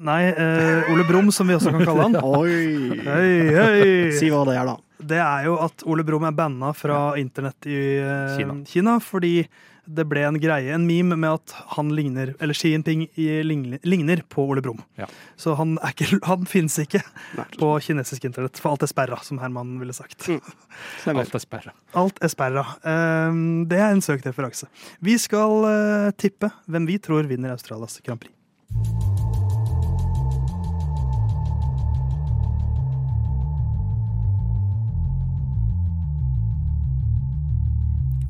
[0.03, 2.17] Nei, eh, Ole Brumm, som vi også kan kalle han.
[2.39, 3.03] Oi!
[3.03, 3.85] Hei, hei.
[4.19, 4.77] Si hva det er, da.
[5.03, 8.59] Det er jo at Ole Brumm er banna fra internett i eh, Kina.
[8.69, 8.97] Kina.
[9.03, 9.47] fordi
[9.83, 13.81] det ble en greie, en meme, med at han ligner, eller Xi Jinping i- ligner,
[13.83, 14.79] ligner på Ole Brumm.
[14.95, 15.09] Ja.
[15.37, 17.01] Så han, er ikke, han finnes ikke
[17.35, 17.49] Nei.
[17.59, 20.23] på kinesisk internett, for alt er sperra, som Herman ville sagt.
[20.31, 20.39] Mm.
[21.19, 21.75] Alt er sperra.
[21.99, 22.63] Alt er sperra.
[22.87, 23.43] Eh,
[23.75, 24.71] det er en søkt referanse.
[25.03, 29.02] Vi skal eh, tippe hvem vi tror vinner Australias Grand Prix.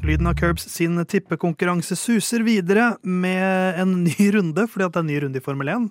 [0.03, 5.05] Lyden av Curbs sin tippekonkurranse suser videre med en ny runde, fordi at det er
[5.05, 5.84] en ny runde i Formel 1.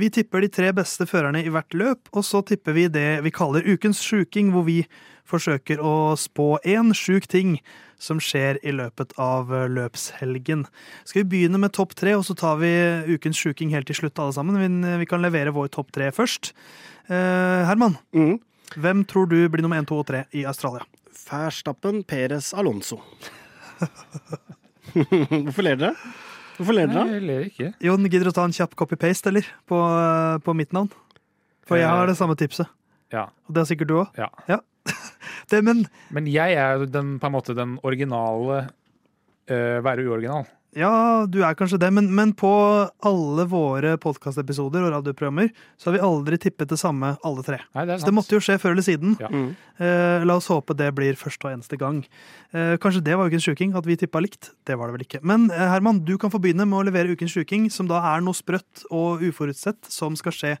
[0.00, 3.32] Vi tipper de tre beste førerne i hvert løp, og så tipper vi det vi
[3.34, 4.78] kaller ukens sjuking, hvor vi
[5.28, 7.58] forsøker å spå én sjuk ting
[8.00, 10.64] som skjer i løpet av løpshelgen.
[11.04, 12.72] Skal vi begynne med topp tre, og så tar vi
[13.12, 14.56] ukens sjuking helt til slutt, alle sammen.
[14.98, 16.52] Vi- kan levere vår topp tre først.
[17.10, 18.40] Eh, Herman, Mm.
[18.80, 20.86] hvem tror du blir nummer én, to og tre i Australia?
[21.30, 23.00] Verstappen, Perez, Alonso.
[25.46, 25.94] Hvorfor ler dere?
[26.58, 27.04] Hvorfor ler dere?
[27.06, 27.70] Nei, jeg ler ikke.
[27.86, 29.46] Jon, gidder du å ta en kjapp copy-paste, eller?
[29.68, 29.80] På,
[30.44, 30.90] på mitt navn?
[31.68, 32.68] For jeg har det samme tipset.
[33.12, 33.28] Ja.
[33.46, 34.20] Og det har sikkert du òg.
[34.50, 34.60] ja.
[35.50, 38.62] Det, men Men jeg er jo den, på en måte den originale
[39.50, 40.46] uh, være uoriginal.
[40.72, 41.90] Ja, du er kanskje det.
[41.92, 42.50] Men, men på
[43.04, 47.58] alle våre podkastepisoder og radioprogrammer så har vi aldri tippet det samme, alle tre.
[47.76, 49.16] Nei, det er Så det måtte jo skje før eller siden.
[49.20, 49.28] Ja.
[49.28, 49.50] Mm.
[49.76, 52.00] Eh, la oss håpe det blir første og eneste gang.
[52.56, 54.54] Eh, kanskje det var ukens sjuking, at vi tippa likt.
[54.68, 55.20] Det var det vel ikke.
[55.28, 58.24] Men eh, Herman, du kan få begynne med å levere ukens sjuking, som da er
[58.24, 60.54] noe sprøtt og uforutsett som skal skje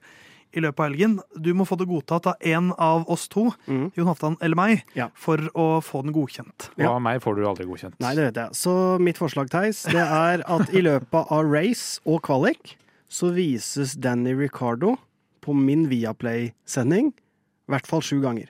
[0.54, 1.18] i løpet av helgen.
[1.40, 3.90] Du må få det godtatt av én av oss to, Mm.
[3.96, 5.08] Jon Halvdan eller meg, Ja.
[5.14, 6.70] for å få den godkjent.
[6.78, 7.94] Og av meg får du aldri godkjent.
[8.00, 8.50] Nei, det vet jeg.
[8.52, 12.76] Så mitt forslag, Theis, det er at i løpet av race og kvalik
[13.08, 14.96] så vises Danny Ricardo
[15.42, 18.48] på min Viaplay-sending i hvert fall sju ganger.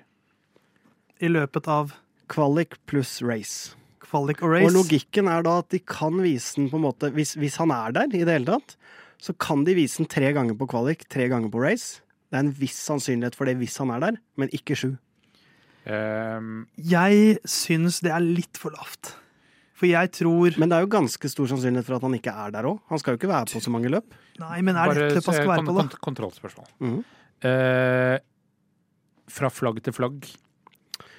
[1.20, 1.92] I løpet av
[2.28, 3.74] Kvalik pluss race.
[4.00, 4.66] kvalik og race.
[4.66, 7.70] Og logikken er da at de kan vise den på en måte Hvis, hvis han
[7.70, 8.76] er der i det hele tatt,
[9.22, 12.02] så kan de vise den tre ganger på kvalik, tre ganger på race.
[12.32, 14.94] Det er en viss sannsynlighet for det hvis han er der, men ikke sju.
[15.82, 19.14] Um, Jeg syns det er litt for lavt.
[19.78, 22.52] For jeg tror Men det er jo ganske stor sannsynlighet for at han ikke er
[22.54, 22.78] der òg.
[22.90, 24.14] Han skal jo ikke være på så mange løp.
[24.38, 25.82] Nei, men er det et løp han skal være på, da?
[25.82, 26.68] kont- kontrollspørsmål.
[26.80, 27.00] -hmm.
[27.46, 28.18] uh,
[29.28, 30.22] fra flagg til flagg.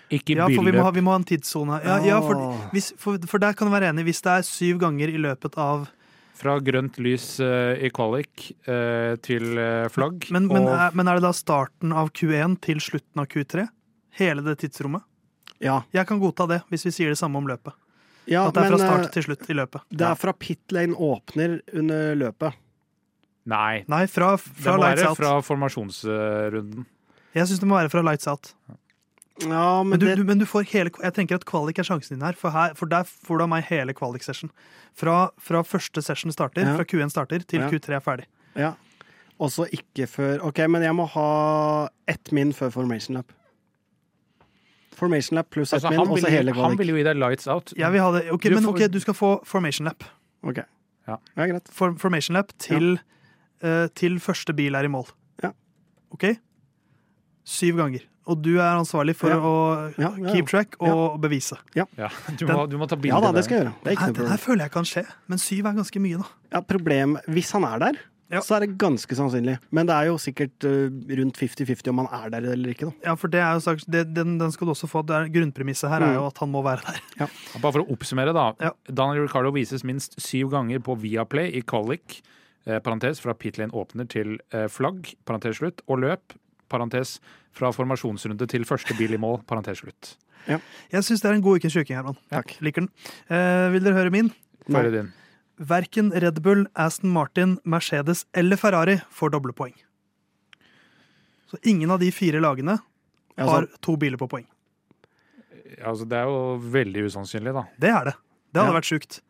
[0.09, 1.79] Ikke Ja, for vi må ha, vi må ha en tidssone.
[1.83, 4.03] Ja, ja for, hvis, for, for der kan du være enig.
[4.03, 5.87] Hvis det er syv ganger i løpet av
[6.33, 10.25] Fra grønt lys eh, i kvalik eh, til eh, flagg.
[10.33, 13.67] men, men, og er, men er det da starten av Q1 til slutten av Q3?
[14.17, 15.05] Hele det tidsrommet?
[15.63, 15.83] Ja.
[15.95, 17.73] Jeg kan godta det, hvis vi sier det samme om løpet.
[18.29, 19.85] ja At det er fra start til slutt i løpet.
[19.89, 22.59] Det er fra pit lane åpner under løpet.
[23.49, 23.83] Nei.
[23.91, 25.19] Nei, fra, Det må lights være out.
[25.19, 26.85] fra formasjonsrunden.
[27.33, 28.53] Jeg syns det må være fra lights out.
[29.41, 31.83] Ja, men, Men du, det, du, men du får hele Jeg tenker at kvalik er
[31.87, 34.51] sjansen din her, for, her, for der får du av meg hele kvalik-session.
[34.93, 36.75] Fra, fra første session starter, Ja.
[36.77, 37.69] fra Q1 starter, til Ja.
[37.71, 38.25] Q3 er ferdig.
[38.55, 38.73] ja.
[39.41, 43.31] Og så ikke før OK, men jeg må ha ett min før formation lap.
[44.93, 47.47] Formation lap pluss ett Altså, min, og så hele han vil jo gi deg lights
[47.49, 47.73] out.
[47.75, 48.21] Jeg vil ha det.
[48.31, 50.05] Ok, Du men ok, du skal få formation lap.
[50.45, 50.61] Ok.
[51.09, 51.17] Ja.
[51.35, 51.67] ja, greit.
[51.73, 52.99] For, formation lap til,
[53.65, 55.09] uh, til første bil er i mål.
[55.43, 55.49] Ja.
[56.13, 56.29] OK?
[57.43, 58.05] Syv ganger.
[58.25, 59.37] Og du er ansvarlig for Ja.
[59.39, 59.55] å
[59.97, 60.33] Ja, ja, ja.
[60.33, 61.57] keep track og bevise.
[61.75, 61.85] Ja,
[62.39, 63.75] du, må, du må ta bilde Ja da, det skal jeg gjøre.
[63.83, 66.29] Det er det her føler jeg kan skje, men syv er ganske mye, da.
[66.57, 67.99] Ja, problem Hvis han er der,
[68.33, 68.39] Ja.
[68.41, 69.59] så er det ganske sannsynlig.
[69.69, 72.87] Men det er jo sikkert uh, rundt 50-50 om han er der eller ikke.
[72.89, 72.93] da.
[73.11, 75.03] Ja, for det er jo sagt, det, den, den skal du også få.
[75.05, 77.27] Det er, grunnpremisset her er jo at han må være der.
[77.61, 78.47] Bare for å oppsummere, da.
[78.63, 78.71] Ja.
[78.89, 82.23] Daniel Ricardo vises minst syv ganger på Viaplay i Colic.
[82.65, 86.33] eh, parentes fra pit lane åpner til eh, flagg, parentes slutt, og løp,
[86.73, 87.15] parentes
[87.55, 90.15] fra formasjonsrunde til første bil i mål, parentes slutt.
[90.49, 92.17] Jeg syns det er en god ukens sjuking, Herman.
[92.33, 92.57] Takk.
[92.65, 92.89] Liker den.
[93.31, 94.33] Eh, vil dere høre min?
[94.67, 95.11] Få høre din.
[95.63, 99.75] Verken Red Bull, Aston Martin, Mercedes eller Ferrari får doble poeng.
[101.47, 102.79] Så ingen av de fire lagene
[103.37, 103.77] har sant.
[103.85, 104.47] to biler på poeng.
[105.83, 107.63] Altså, det er jo veldig usannsynlig, da.
[107.81, 108.15] Det er det.
[108.53, 108.79] Det hadde Ja.
[108.79, 109.21] vært sjukt.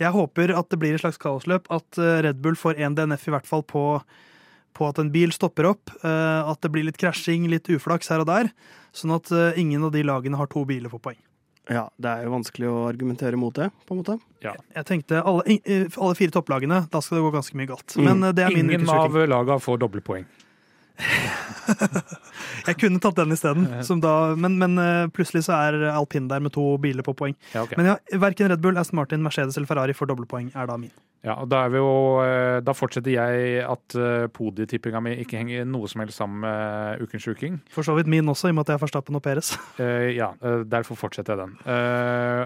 [0.00, 3.28] Jeg håper at det blir et slags kaosløp, at eh, Red Bull får én DNF
[3.28, 4.02] i hvert fall på,
[4.76, 8.24] på at en bil stopper opp, eh, at det blir litt krasjing, litt uflaks her
[8.24, 8.50] og der,
[8.96, 11.20] sånn at eh, ingen av de lagene har to biler på poeng.
[11.70, 14.16] Ja, det er jo vanskelig å argumentere mot det, på en måte.
[14.42, 14.56] Ja.
[14.74, 17.94] Jeg tenkte alle, alle fire topplagene, da skal det gå ganske mye galt.
[17.94, 18.06] Mm.
[18.08, 20.26] Men eh, det er min Ingen av lagene får doble poeng.
[22.66, 23.66] Jeg kunne tatt den isteden,
[24.40, 27.36] men, men eh, plutselig så er alpin der med to biler på poeng.
[27.54, 27.78] Ja, okay.
[27.78, 30.76] Men ja, verken Red Bull, Aston Martin, Mercedes eller Ferrari får doble poeng, er da
[30.80, 30.92] min.
[31.22, 35.66] Ja, og da, vi jo, eh, da fortsetter jeg at eh, podietippinga mi ikke henger
[35.70, 37.60] noe som helst sammen med ukens uking.
[37.70, 39.54] For så vidt min også, i og med at jeg er Verstappen og Peres.
[40.22, 40.32] Ja,
[40.68, 41.52] derfor fortsetter jeg den.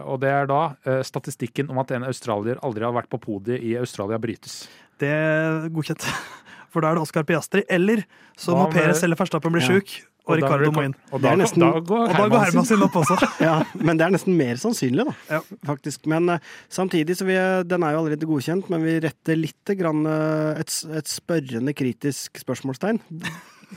[0.07, 0.61] Og det er da
[1.07, 4.65] statistikken om at en australier aldri har vært på podiet i Australia brytes.
[5.01, 6.07] Det er godkjent.
[6.77, 8.03] For da er det Oscar Piastri, eller
[8.37, 9.69] så må med- Peres eller Verstappen bli Ja.
[9.71, 9.95] sjuk,
[10.27, 10.95] og, da Ricardo må inn.
[11.15, 13.17] Og da, nesten- da går Og da går Herman Herman sin opp også.
[13.41, 15.15] Ja, Men det er nesten mer sannsynlig, da.
[15.31, 15.41] Ja.
[15.65, 16.05] Faktisk.
[16.13, 20.05] Men eh, samtidig så vi, den er jo allerede godkjent, men vi retter litt grann,
[20.05, 23.01] eh, et, et spørrende kritisk spørsmålstegn,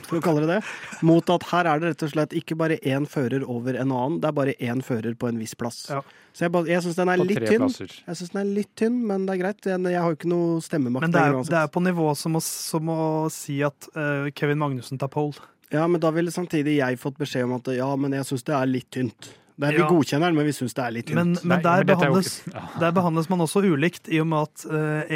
[0.06, 0.60] for å kalle det det,
[1.06, 4.18] mot at her er det rett og slett ikke bare én fører over en annen,
[4.22, 5.82] det er bare én fører på en viss plass.
[5.90, 6.00] Ja.
[6.30, 7.64] Så jeg, jeg syns den er på litt tynn.
[7.64, 7.94] plasser.
[8.06, 9.66] Jeg synes den er litt tynn, men det er greit.
[9.66, 11.06] Jeg, jeg har jo ikke noe stemmemakt.
[11.06, 13.00] Men det er, det er på nivå som å, som å
[13.34, 15.42] si at uh, Kevin Magnussen tar pole.
[15.74, 18.56] Ja, men da ville samtidig jeg fått beskjed om at ja, men jeg syns det
[18.56, 19.32] er litt tynt.
[19.60, 19.84] Det er, Ja.
[19.84, 21.18] Vi godkjenner den, men vi syns det er litt tynt.
[21.20, 22.62] Men, Nei, men der, er jo behandles, ja.
[22.80, 24.64] der behandles man også ulikt, i og med at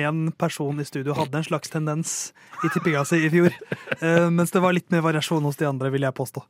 [0.04, 2.14] én person i studio hadde en slags tendens
[2.64, 3.54] i tippinga si i fjor.
[4.02, 6.42] Uh, mens det var litt mer variasjon hos de andre, vil jeg påstå.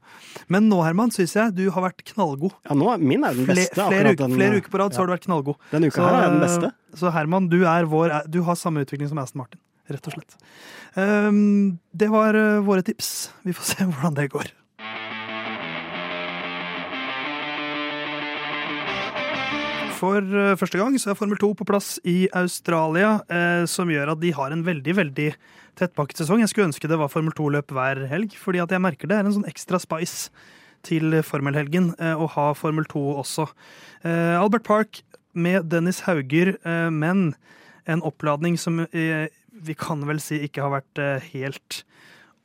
[0.53, 2.55] Men nå, Herman, syns jeg du har vært knallgod.
[2.67, 3.79] ja, nå, er- min er den Fle, beste.
[3.79, 5.61] flere, akkurat uker, den, flere eh, uker på rad så har du vært knallgod.
[5.73, 6.73] Denne uka her er den beste.
[6.99, 10.37] Så Herman, du, er vår, du har samme utvikling som Aston Martin, rett og slett.
[10.95, 13.31] Um, det var uh, våre tips.
[13.47, 14.53] Vi får se hvordan det går.
[19.95, 24.15] For eh, første gang så er Formel 2 på plass i Australia, eh, som gjør
[24.15, 25.29] at de har en veldig veldig
[25.79, 26.43] tettpakket sesong.
[26.43, 29.29] Jeg skulle ønske det var Formel 2-løp hver helg, fordi at jeg merker det er
[29.29, 30.33] en sånn ekstra spice
[30.85, 33.49] til formelhelgen eh, å ha Formel 2 også.
[34.05, 34.99] Albert Park
[35.33, 36.51] med Dennis Hauger,
[36.93, 37.31] men
[37.89, 41.79] en oppladning som vi kan vel si ikke har vært helt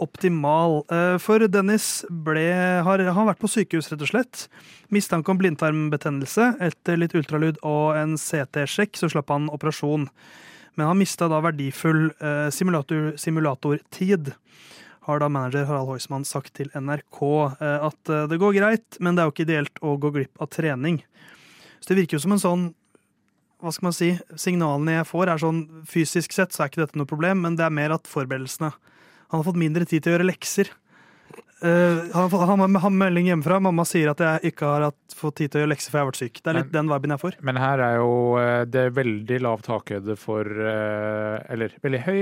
[0.04, 0.84] optimal.
[0.92, 2.46] Eh, For Dennis ble,
[2.86, 4.46] har, har vært på sykehus, rett og slett.
[4.94, 6.54] Mistanke om blindtarmbetennelse.
[6.70, 10.08] Etter litt ultralyd og en CT-sjekk så slapp han operasjon.
[10.80, 14.34] Men han mista da verdifull eh, simulator, simulatortid.
[15.10, 17.22] Har da manager Harald Heusmann sagt til NRK
[17.60, 20.52] eh, at det går greit, men det er jo ikke ideelt å gå glipp av
[20.54, 21.02] trening.
[21.80, 22.70] Så det virker jo som en sånn
[23.60, 27.00] hva skal man si, Signalene jeg får, er sånn fysisk sett så er ikke dette
[27.00, 28.72] noe problem, men det er mer at forberedelsene
[29.30, 30.72] Han har fått mindre tid til å gjøre lekser.
[31.60, 33.60] Uh, han har fått- melding hjemmefra.
[33.62, 36.06] Mamma sier at jeg ikke har hatt, fått tid til å gjøre lekser, for jeg
[36.06, 36.40] har vært syk.
[36.42, 37.36] Det er litt den viben jeg får.
[37.44, 42.22] Men her er jo eh, det er veldig lav takhøyde for eh, Eller veldig høy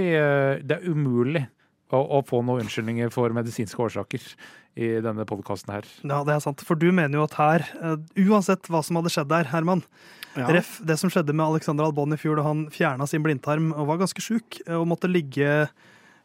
[0.66, 1.44] Det er umulig
[1.94, 4.26] å, å få noen unnskyldninger for medisinske årsaker
[4.78, 5.86] i denne podkasten her.
[6.04, 6.62] Ja, det er sant.
[6.66, 7.64] For du mener jo at her,
[8.18, 9.86] uansett hva som hadde skjedd der, Herman
[10.38, 10.50] Ja.
[10.54, 13.88] Ref, det som skjedde med Alexander Albon i fjor da han fjerna sin blindtarm og
[13.90, 15.70] var ganske sjuk og måtte ligge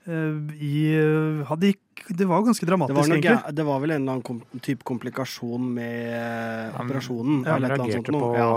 [0.07, 1.75] i eh, hadde,
[2.09, 3.55] Det var jo ganske Det dramatisk, var, noe, egentlig.
[3.55, 7.45] det var vel en eller annen kom, type komplikasjon med eh, Han- operasjonen.
[7.47, 8.49] Han eller sånt reagerte på ja.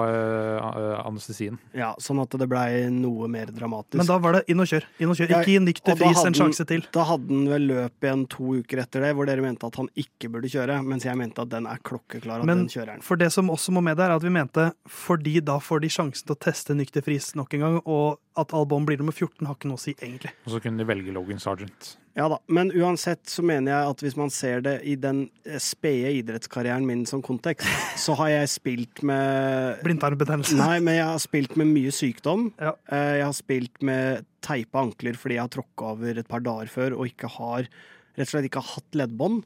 [0.65, 1.59] uh, anestesien.
[1.71, 3.99] Ja, ja, sånn at det blei noe mer dramatisk.
[4.01, 4.87] Men da var det inn og kjør.
[4.99, 5.35] Inn og kjør.
[5.35, 6.85] Ikke og da fris en sjanse til.
[6.95, 9.89] Da hadde han vel løp igjen to uker etter det, hvor dere mente at han
[9.99, 10.79] ikke burde kjøre.
[10.85, 13.05] Mens jeg mente at den er klokkeklar, at Men den kjører han.
[13.05, 15.91] for det som også må med der, er at vi mente fordi da får de
[15.91, 19.45] sjansen til å teste nykter fris nok en gang, og at Albon blir nummer 14,
[19.45, 20.33] har ikke noe å si, egentlig.
[20.45, 21.95] Og så kunne de velge Logan Sergeant.
[22.15, 25.59] Ja da, Men uansett så mener jeg at hvis man ser det i den eh,
[25.59, 27.67] spede idrettskarrieren min som kontekst,
[28.05, 30.55] så har jeg spilt med Blindtarmbetennelse.
[30.59, 32.47] Nei, men jeg har spilt med mye sykdom.
[32.61, 32.71] Ja.
[32.87, 36.71] Eh, Jeg har spilt med teipa ankler fordi jeg har tråkka over et par dager
[36.71, 37.67] før og ikke har
[38.15, 39.43] rett og slett ikke har hatt leddbånd.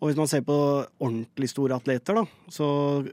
[0.00, 0.54] Og hvis man ser på
[1.02, 2.22] ordentlig store atleter, da,
[2.54, 2.66] så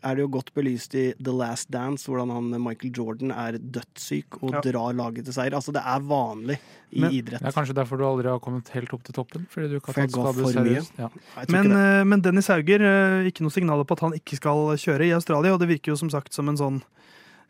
[0.05, 4.38] er det jo godt belyst i The Last Dance hvordan han Michael Jordan er dødssyk
[4.43, 4.61] og Ja.
[4.61, 5.55] drar laget til seier.
[5.57, 6.59] Altså, det er vanlig
[6.93, 7.41] i Men- idrett.
[7.41, 9.47] Det er kanskje derfor du aldri har kommet helt opp til toppen?
[9.49, 10.91] Fordi du ikke har tatt skade seriøst?
[10.99, 11.09] Ja.
[11.49, 15.07] Men, eh, men Dennis Hauger, eh, ikke noe signaler på at han ikke skal kjøre
[15.09, 16.83] i Australia, og det virker jo som sagt som en sånn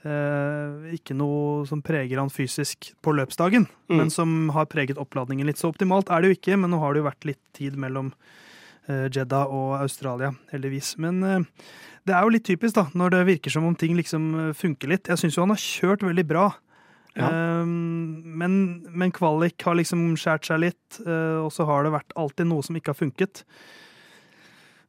[0.06, 3.98] eh, Ikke noe som preger han fysisk på løpsdagen, Mm.
[3.98, 5.58] men som har preget oppladningen litt.
[5.58, 8.14] Så optimalt er det jo ikke, men nå har det jo vært litt tid mellom
[8.88, 10.96] Jeddah og Australia, heldigvis.
[11.02, 11.48] Men eh,
[12.06, 14.92] det er jo litt typisk, da, når det virker som om ting liksom eh, funker
[14.92, 15.10] litt.
[15.10, 16.50] Jeg syns jo han har kjørt veldig bra.
[17.16, 17.32] Ja.
[17.32, 18.60] Eh, men,
[18.92, 22.66] men kvalik har liksom skjært seg litt, eh, og så har det vært alltid noe
[22.66, 23.46] som ikke har funket.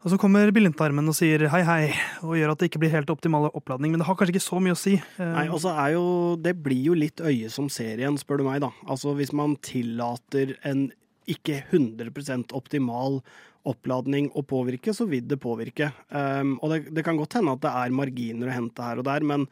[0.07, 1.87] Og så kommer Billintarmen og sier hei, hei,
[2.23, 3.91] og gjør at det ikke blir helt optimal oppladning.
[3.91, 4.93] Men det har kanskje ikke så mye å si.
[5.01, 6.05] Eh, Nei, altså er jo
[6.39, 8.71] Det blir jo litt øye som ser igjen, spør du meg, da.
[8.87, 10.91] Altså hvis man tillater en
[11.31, 13.21] ikke 100% optimal
[13.67, 15.91] oppladning å påvirke, så vil det påvirke.
[16.11, 19.09] Um, og det, det kan godt hende at det er marginer å hente her og
[19.09, 19.49] der, men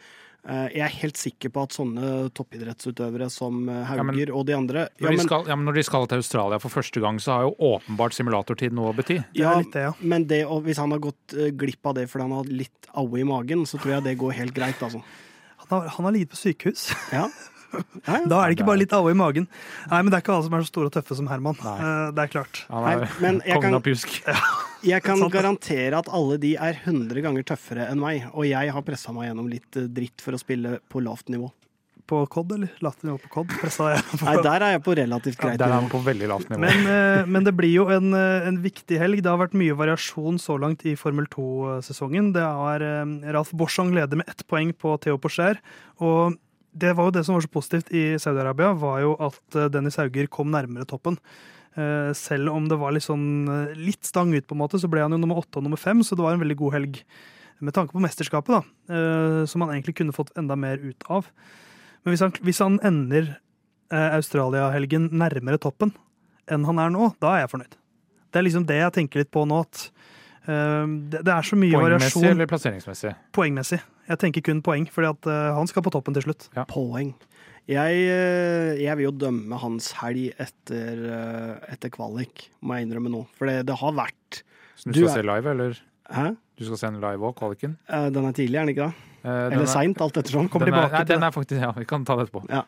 [0.47, 4.55] uh, jeg er helt sikker på at sånne toppidrettsutøvere som Hauger Ja, men- og de
[4.55, 7.03] andre Når, ja, de men, skal, ja, men når de skal til Australia for første
[7.03, 9.19] gang, så har jo åpenbart simulatortid noe å bety.
[9.35, 9.95] det ja, litt det, ja.
[10.15, 12.91] men det, og hvis han har gått eh, glipp av det fordi han har litt
[12.95, 15.03] aue i magen, så tror jeg det går helt greit, altså.
[15.65, 16.93] Han har, han har ligget på sykehus.
[17.11, 17.27] Ja.
[18.05, 18.27] Ja, ja.
[18.29, 19.47] Da er det ikke bare litt alvor i magen.
[19.91, 21.57] Nei, men det er ikke alle som er så store og tøffe som Herman.
[21.65, 21.75] Nei.
[21.81, 22.63] Eh, Det er klart.
[22.69, 24.21] Han er men jeg kongen kan- av pjusk.
[24.85, 28.83] Jeg kan garantere at alle de er 100 ganger tøffere enn meg, og jeg har
[28.85, 31.49] pressa meg gjennom litt eh, dritt for å spille på lavt nivå.
[32.05, 32.69] På COD, eller?
[32.85, 33.55] Lavt nivå på COD?
[33.65, 34.19] Jeg på.
[34.27, 36.61] Nei, der er jeg på relativt greit Der er han på veldig lavt nivå.
[36.67, 39.23] Men, eh, men det blir jo en, en viktig helg.
[39.25, 42.35] Det har vært mye variasjon så langt i Formel 2-sesongen.
[42.37, 42.85] Det er
[43.33, 45.63] Ralf Borsong leder med ett poeng på Theo Porcher.
[46.05, 46.37] Og
[46.75, 49.99] det var jo det som var så positivt i Saudi-Arabia, var jo at eh, Dennis
[50.01, 51.19] Hauger kom nærmere toppen.
[51.79, 54.91] Eh, Selv om det var litt sånn eh, litt stang ut, på en måte, så
[54.91, 56.99] ble han jo nummer åtte og nummer fem, så det var en veldig god helg.
[57.63, 58.97] Med tanke på mesterskapet, da,
[59.49, 61.29] som han egentlig kunne fått enda mer ut av.
[62.03, 63.31] Men hvis han, hvis han ender
[63.95, 65.95] Australia-helgen nærmere toppen
[66.51, 67.79] enn han er nå, da er jeg fornøyd.
[68.35, 69.63] Det er liksom det jeg tenker litt på nå.
[69.63, 69.87] at
[70.45, 71.79] det er så mye variasjon.
[71.79, 73.15] Poengmessig eller plasseringsmessig?
[73.39, 73.81] poengmessig.
[74.09, 76.49] Jeg tenker kun poeng, for at eh, han skal på toppen til slutt.
[76.69, 77.15] Poeng.
[77.71, 83.09] Jeg, eh, jeg vil jo dømme hans helg etter, eh, etter kvalik, må jeg innrømme
[83.15, 83.23] nå.
[83.39, 84.43] For det, det har vært
[84.77, 85.81] Så du Du skal er- se live, eller?
[86.13, 86.37] Hæ?
[86.59, 87.79] Du skal se en live òg, kvaliken?
[87.89, 88.95] Eh, Den er tidlig, er den ikke det?
[89.25, 90.49] Eh, Eller er- seint, alt ettersom.
[90.51, 92.47] Kommer er, tilbake nei, til den er faktisk, ja, vi kan ta det etterpå.
[92.47, 92.65] Det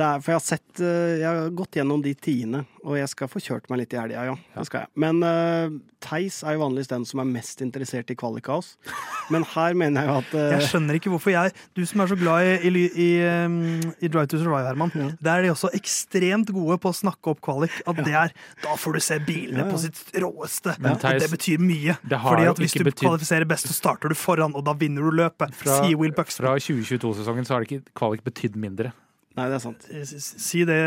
[0.00, 3.28] er, for jeg har sett eh, Jeg har gått gjennom de tiende, og jeg skal
[3.28, 4.36] få kjørt meg litt i helga, ja.
[4.56, 4.88] Det skal jeg.
[5.04, 8.72] Men uh, Theis er jo vanligvis den som er mest interessert i kvalikkaos.
[9.32, 12.10] Men her mener jeg jo at uh, Jeg skjønner ikke hvorfor jeg Du som er
[12.10, 13.10] så glad i, i, i,
[13.44, 13.60] um,
[14.02, 14.94] i Drive to Survive, Herman.
[14.96, 15.10] Ja.
[15.28, 17.76] Der er de også ekstremt gode på å snakke opp kvalik.
[17.86, 18.34] At det er
[18.64, 19.70] Da får du se bilene Ja, ja.
[19.70, 20.74] på sitt råeste.
[20.82, 21.98] Men og Theis, det betyr mye.
[22.02, 24.74] det har Fordi at hvis du betydd- kvalifiserer best, så starter du foran, og da
[24.74, 25.52] vinner du løpet.
[25.54, 25.78] Fra-.
[25.84, 28.90] Fra 2022-sesongen så har det ikke kvalik betydd mindre.
[29.38, 29.88] Nei, det er sant.
[30.12, 30.78] Si det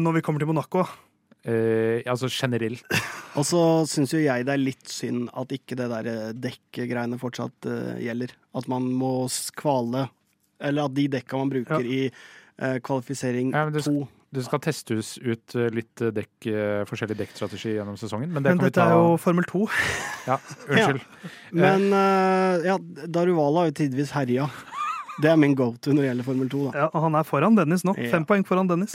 [0.00, 0.84] når vi kommer til Monaco.
[1.42, 2.86] Eh, altså generelt.
[3.38, 7.18] Og så syns jo jeg det er litt synd at ikke det der dekkegreiene dekkgreiene
[7.18, 8.34] fortsatt uh, gjelder.
[8.54, 10.06] At man må skvale
[10.62, 11.82] Eller at de dekka man bruker Ja.
[11.82, 17.18] i uh, kvalifisering Ja, to du skal testes ut eh, litt eh, dekk, eh, forskjellig
[17.18, 19.66] dekkstrategi gjennom sesongen, men det Men kan vi dette ta er jo Formel 2.
[20.24, 20.38] Ja,
[20.70, 21.02] unnskyld.
[21.62, 22.78] Men uh, ja,
[23.12, 24.46] Daruvala har jo tidvis herja.
[25.20, 26.60] Det er min go to når det gjelder Formel 2.
[26.70, 26.72] da.
[26.78, 27.92] Ja, og han er foran Dennis nå.
[28.00, 28.08] Ja.
[28.14, 28.94] Fem poeng foran Dennis.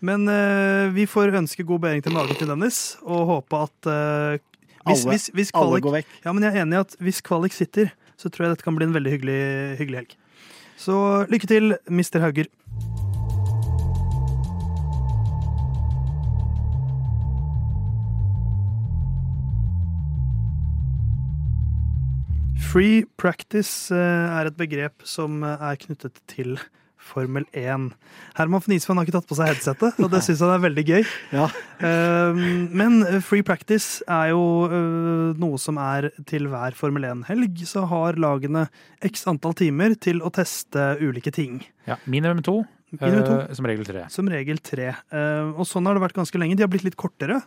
[0.00, 4.38] Men uh, vi får ønske god bedring til magen til Dennis, og håpe at uh,
[4.88, 6.06] hvis, Alle- hvis, hvis Alle går vekk.
[6.24, 8.74] ja, men jeg er enig i at hvis kvalik sitter, så tror jeg dette kan
[8.78, 9.40] bli en veldig hyggelig,
[9.82, 10.16] hyggelig helg.
[10.78, 10.94] Så
[11.28, 12.20] lykke til, Mr.
[12.24, 12.48] Hauger.
[22.68, 26.58] Free practice eh, er et begrep som eh, er knyttet til
[27.08, 27.86] Formel 1.
[28.36, 31.06] Herman von har ikke tatt på seg headsetet, og det syns han er veldig gøy.
[31.32, 31.46] Ja.
[31.80, 32.40] Eh,
[32.76, 34.42] Men eh, free practice er jo
[35.40, 37.62] noe som er til hver Formel 1-helg.
[37.70, 38.66] Så har lagene
[39.06, 41.62] x antall timer til å teste ulike ting.
[41.88, 42.58] Ja, minimum to,
[42.98, 43.38] Minimum to.
[43.56, 44.04] som regel tre.
[44.12, 44.90] Som regel tre.
[45.12, 46.56] Eh, Og sånn har det vært ganske lenge.
[46.60, 47.40] De har blitt litt kortere.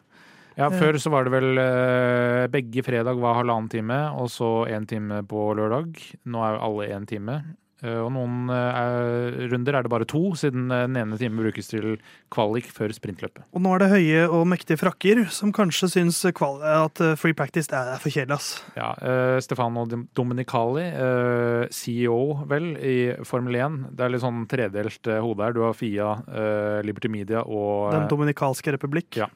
[0.62, 4.86] Ja, Før så var det vel eh, begge fredag var halvannen time, og så én
[4.86, 5.98] time på lørdag.
[6.30, 7.40] Nå er jo alle én time.
[7.82, 11.72] Eh, og noen er, runder er det bare to, siden eh, den ene timen brukes
[11.72, 11.96] til
[12.34, 13.42] kvalik før sprintløpet.
[13.58, 17.74] Og nå er det høye og mektige frakker som kanskje syns at eh, free practice
[17.74, 18.38] er for kjedelig.
[18.38, 18.52] ass.
[18.78, 22.96] Ja, eh, Stefano Dominicali, eh, CEO vel, i
[23.26, 23.82] Formel 1.
[23.98, 25.58] Det er litt sånn tredelt eh, hode her.
[25.58, 29.24] Du har Fia, eh, Liberty Media og Den dominikalske republikk.
[29.26, 29.32] Ja.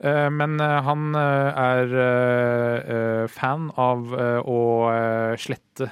[0.00, 4.14] Eh, Men eh, han eh, er fan av
[4.48, 4.60] å
[5.38, 5.88] slette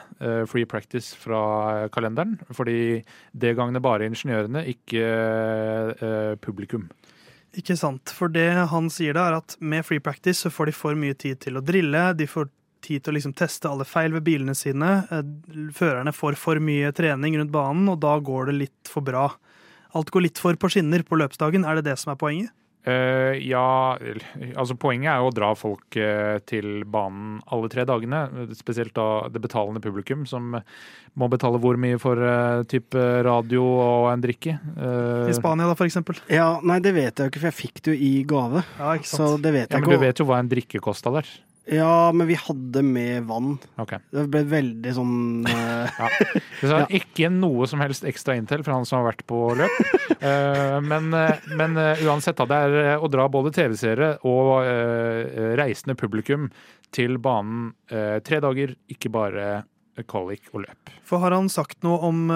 [0.49, 6.89] free practice fra kalenderen, fordi det gagner bare ingeniørene, ikke publikum.
[7.59, 8.11] Ikke sant.
[8.15, 11.17] For det han sier da, er at med free practice så får de for mye
[11.17, 12.11] tid til å drille.
[12.19, 12.51] De får
[12.85, 14.91] tid til å liksom teste alle feil ved bilene sine.
[15.77, 19.29] Førerne får for mye trening rundt banen, og da går det litt for bra.
[19.97, 21.65] Alt går litt for på skinner på løpsdagen.
[21.65, 22.55] Er det det som er poenget?
[22.89, 23.99] Eh, ja,
[24.57, 28.23] altså poenget er jo å dra folk uh, til banen alle tre dagene.
[28.57, 30.57] Spesielt da det betalende publikum, som
[31.19, 34.57] må betale hvor mye for uh, type radio og en drikke.
[34.79, 36.21] I Spania, da, for eksempel.
[36.33, 38.65] Ja, nei, det vet jeg jo ikke, for jeg fikk det jo i gave.
[38.79, 40.83] Ja, ikke Så det vet jeg ja, jeg men du vet jo hva en drikke
[40.85, 41.29] kosta der.
[41.71, 43.59] Ja, men vi hadde med vann.
[43.77, 44.01] Okay.
[44.11, 45.19] Det ble veldig sånn
[45.53, 46.01] eh,
[46.63, 46.87] Så Ja.
[46.89, 49.81] Ikke noe som helst ekstra intel for han som har vært på løp.
[50.23, 54.49] uh, men, eh, men uh, uansett, da, det er å dra både TV-seere og
[55.59, 56.49] reisende publikum
[56.95, 57.73] til banen
[58.25, 59.47] tre dager, ikke bare
[60.09, 60.93] qualic og løp.
[61.07, 62.29] For Har han sagt noe om,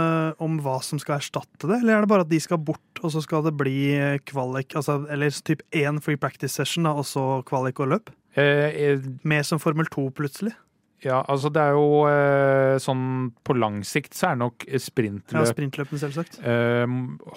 [0.42, 3.14] om hva som skal erstatte det, eller er det bare at de skal bort, og
[3.14, 3.94] så skal det bli
[4.28, 4.76] kvalik?
[4.78, 8.12] Altså, eller typ én free practice session, da, og så kvalik og løp?
[8.36, 10.54] Eh, eh, som Formel 2 plutselig?
[11.02, 14.78] ja, altså det er jo eh, sånn på lang sikt så er det nok Ja,
[14.78, 16.38] sprintløp Sprintløpene, selvsagt.
[16.46, 16.86] eh,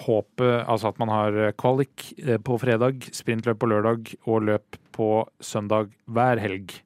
[0.06, 5.26] håpet altså at man har kvalik eh, på fredag, sprintløp på lørdag og løp på
[5.42, 6.76] søndag hver helg.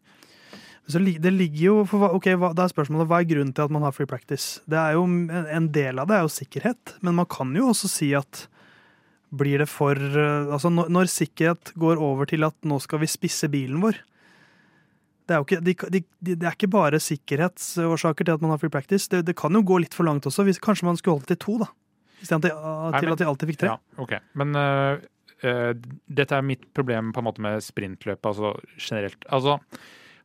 [0.91, 3.85] Så det ligger jo, for, ok, Da er spørsmålet hva er grunnen til at man
[3.87, 4.59] har free practice?
[4.67, 7.69] Det er jo, en en del av det er jo sikkerhet, men man kan jo
[7.71, 8.49] også si at
[9.31, 13.11] blir det for eh, Altså når, når sikkerhet går over til at nå skal vi
[13.11, 14.01] spisse bilen vår
[15.31, 18.51] det er, jo ikke, de, de, de, det er ikke bare sikkerhetsårsaker til at man
[18.51, 19.07] har free practice.
[19.07, 20.43] Det, det kan jo gå litt for langt også.
[20.49, 21.69] Hvis, kanskje man skulle holdt til to, da.
[22.19, 23.77] Istedenfor til, til at de alltid fikk tre.
[23.77, 24.17] Ja, ok.
[24.41, 24.99] Men uh,
[25.45, 25.71] uh,
[26.21, 29.23] dette er mitt problem på en måte med sprintløp, altså generelt.
[29.31, 29.61] Altså,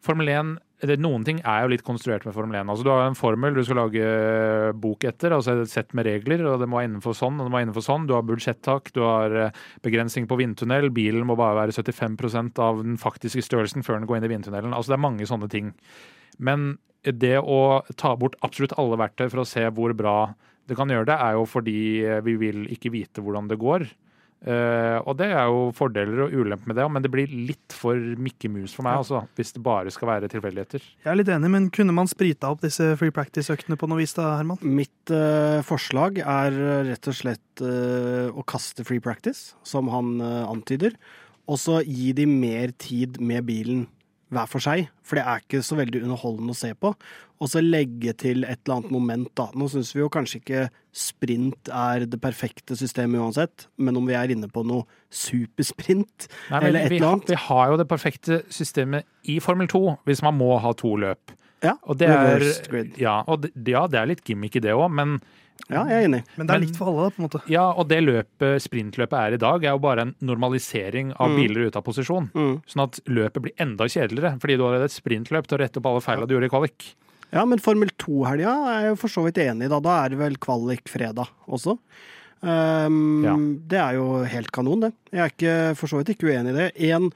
[0.05, 2.67] Formel 1 det, Noen ting er jo litt konstruert med Formel 1.
[2.71, 6.07] Altså, du har en formel du skal lage øh, bok etter, altså et sett med
[6.07, 8.07] regler, og det må være innenfor sånn og det må være innenfor sånn.
[8.09, 12.83] Du har budsjettak, du har øh, begrensning på vindtunnel, bilen må bare være 75% av
[12.83, 14.75] den faktiske størrelsen før den går inn i vindtunnelen.
[14.75, 15.71] Altså, det er mange sånne ting.
[16.43, 16.73] Men
[17.05, 20.17] det å ta bort absolutt alle verktøy for å se hvor bra
[20.65, 23.85] det kan gjøre det, er jo fordi eh, vi vil ikke vite hvordan det går.
[24.45, 27.97] Eh, og det er jo fordeler og ulemper med det, men det blir litt for
[27.97, 30.85] Mikke Mus for meg, altså, hvis det bare skal være tilfeldigheter.
[31.01, 34.13] Jeg er litt enig, men kunne man sprita opp disse free practice-øktene på noe vis,
[34.17, 34.61] da, Herman?
[34.61, 40.19] Mitt uh, forslag er eh, rett og slett uh, å kaste free practice, som han
[40.21, 40.93] antyder,
[41.49, 43.85] og så gi de mer tid med bilen
[44.33, 46.93] hver for seg, for det er ikke så veldig underholdende å se på.
[47.41, 49.49] Og så legge til et eller annet moment, da.
[49.57, 50.63] Nå syns vi jo kanskje ikke
[50.95, 56.61] sprint er det perfekte systemet uansett, men om vi er inne på noe supersprint, Nei,
[56.69, 60.37] eller et eller annet vi har jo det perfekte systemet i Formel 2, hvis man
[60.39, 61.35] må ha to løp.
[61.65, 62.97] Ja, Og det er, grid.
[63.01, 65.19] ja, og det, ja, det er litt gimmick i det òg, men
[65.71, 66.17] Ja, jeg er enig.
[66.37, 67.39] Men det er likt for alle, på en måte.
[67.49, 71.35] ja, og det løpet, sprintløpet er i dag, er jo bare en normalisering av Mm.
[71.39, 72.29] biler ute av posisjon.
[72.35, 72.61] Mm.
[72.67, 75.85] Sånn at løpet blir enda kjedeligere, fordi du har et sprintløp til å rette opp
[75.87, 76.95] alle feilene du gjorde i kvalik.
[77.35, 79.81] Ja, men Formel 2-helga er jeg for så vidt enig i, da.
[79.83, 81.75] Da er det vel kvalik fredag også.
[82.45, 83.33] Um, Ja.
[83.67, 84.93] Det er jo helt kanon, det.
[85.11, 86.67] Jeg er ikke, for så vidt ikke uenig i det.
[86.91, 87.09] En,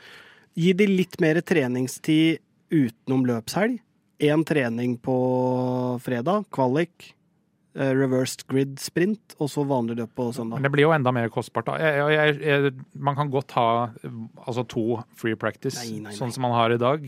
[0.59, 2.39] gi de litt mer treningstid
[2.73, 3.79] utenom løpshelg.
[4.19, 5.15] Én trening på
[6.03, 7.13] fredag, kvalik.
[7.77, 11.29] eh, Reversed grid sprint, og så vanlig løp på Men det blir jo enda mer
[11.29, 11.65] kostbart.
[11.65, 11.77] da.
[11.77, 13.89] Jeg, jeg, jeg, man kan godt ha
[14.45, 16.17] altså, to free practice, Nei, nei, nei.
[16.17, 17.07] sånn som man har i dag.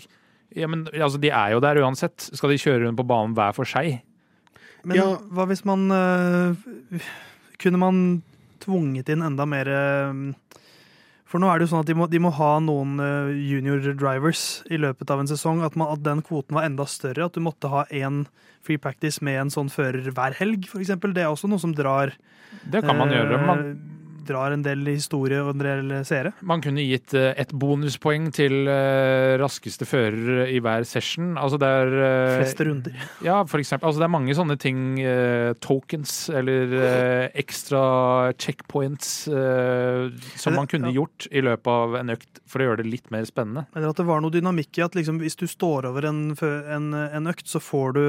[0.55, 2.29] Ja, men altså, De er jo der uansett.
[2.35, 4.01] Skal de kjøre rundt på banen hver for seg?
[4.83, 5.15] Men Ja.
[5.29, 6.55] hva hvis man øh,
[7.61, 7.99] Kunne man
[8.63, 10.33] tvunget inn enda mer øh,
[11.29, 13.79] For nå er det jo sånn at de må, de må ha noen øh, junior
[13.93, 15.61] drivers i løpet av en sesong.
[15.63, 17.29] At, man, at den kvoten var enda større.
[17.29, 18.25] At du måtte ha én
[18.65, 20.91] free practice med en sånn fører hver helg, f.eks.
[20.99, 22.11] Det er også noe som drar
[22.67, 23.39] Det kan man gjøre.
[23.47, 23.63] Man,
[24.27, 26.33] Drar en del historie og en del seere.
[26.41, 31.33] man kunne gitt eh, et bonuspoeng til eh, raskeste fører i hver session.
[31.41, 33.07] Altså det er eh, Fleste runder.
[33.25, 33.89] Ja, for eksempel.
[33.89, 34.79] Altså det er mange sånne ting.
[35.61, 36.73] tokens eller
[37.37, 37.81] ekstra
[38.39, 43.11] checkpoints som man kunne gjort i løpet av en økt for å gjøre det litt
[43.13, 43.65] mer spennende.
[43.75, 46.93] Eller at det var noe dynamikk i at liksom, hvis du står over en, en,
[46.93, 48.03] en økt, så får du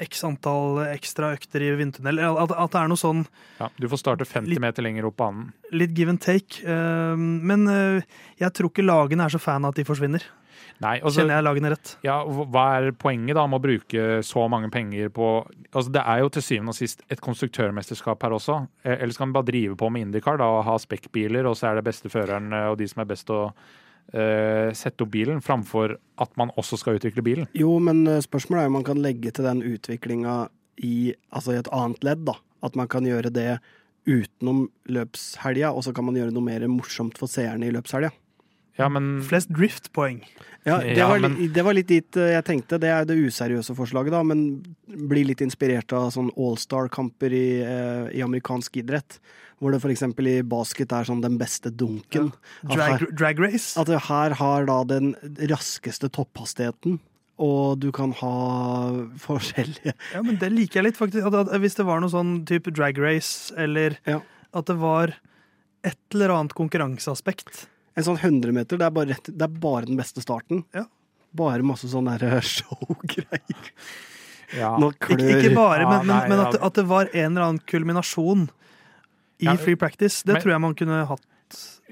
[0.00, 2.18] x antall ekstra økter i vindtunnel.
[2.24, 3.24] At, at det er noe sånn
[3.60, 5.52] Ja, du får starte 50 Litt- meter lenger opp banen.
[5.72, 6.62] litt give and take.
[6.64, 8.02] Eh, Men eh,
[8.40, 10.22] jeg tror ikke lagene er så fan av at de forsvinner.
[10.80, 11.90] Nei, altså, Kjenner jeg lagene rett?
[12.04, 15.26] ja, hva er poenget da med å bruke så mange penger på
[15.74, 18.56] altså Det er jo til syvende og sist et konstruktørmesterskap her også.
[18.84, 21.68] Eh, Eller skal man bare drive på med Indycar da, og ha spekkbiler, og så
[21.70, 23.52] er det beste føreren og de som er best å
[24.74, 27.46] sette opp bilen, framfor at man også skal utvikle bilen?
[27.54, 30.48] Jo, men eh, spørsmålet er om man kan legge til den utviklinga
[30.82, 32.34] i, altså i et annet ledd, da.
[32.66, 33.58] At man kan gjøre det
[34.08, 38.10] utenom løpshelga, og så kan man gjøre noe mer morsomt for seerne i løpshelga.
[38.80, 40.22] Ja, men Flest driftpoeng.
[40.64, 42.78] Ja, det, Ja, var, men- det var litt dit eh, jeg tenkte.
[42.80, 48.08] Det er det useriøse forslaget, da, men bli litt inspirert av sånn allstar-kamper i, eh,
[48.16, 49.18] i amerikansk idrett.
[49.60, 50.02] Hvor det f.eks.
[50.24, 52.30] i basket er sånn den beste dunken.
[52.64, 52.68] Ja.
[52.74, 53.74] Drag, her, drag race.
[53.80, 55.10] at det her har da den
[55.50, 56.98] raskeste topphastigheten.
[57.40, 58.30] Og du kan ha
[59.26, 61.26] forskjellige Ja, men Det liker jeg litt, faktisk.
[61.28, 64.20] At, at, hvis det var noe sånn type drag race, eller Ja.
[64.56, 65.12] at det var
[65.84, 67.66] et eller annet konkurranseaspekt.
[67.96, 70.64] En sånn 100 meter, det er bare, rett, det er bare den beste starten.
[70.76, 70.86] Ja.
[71.36, 73.68] Bare masse sånne der showgreier.
[74.56, 74.72] ja.
[74.80, 77.62] Nå Ikke, ikke bare, men, ja, nei, men at, at det var en eller annen
[77.70, 78.48] kulminasjon
[79.40, 80.22] i free practice.
[80.24, 81.26] Det men- tror jeg man kunne hatt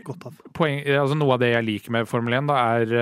[0.05, 0.37] godt av.
[0.55, 2.95] poeng, altså Noe av det jeg liker med Formel 1, da, er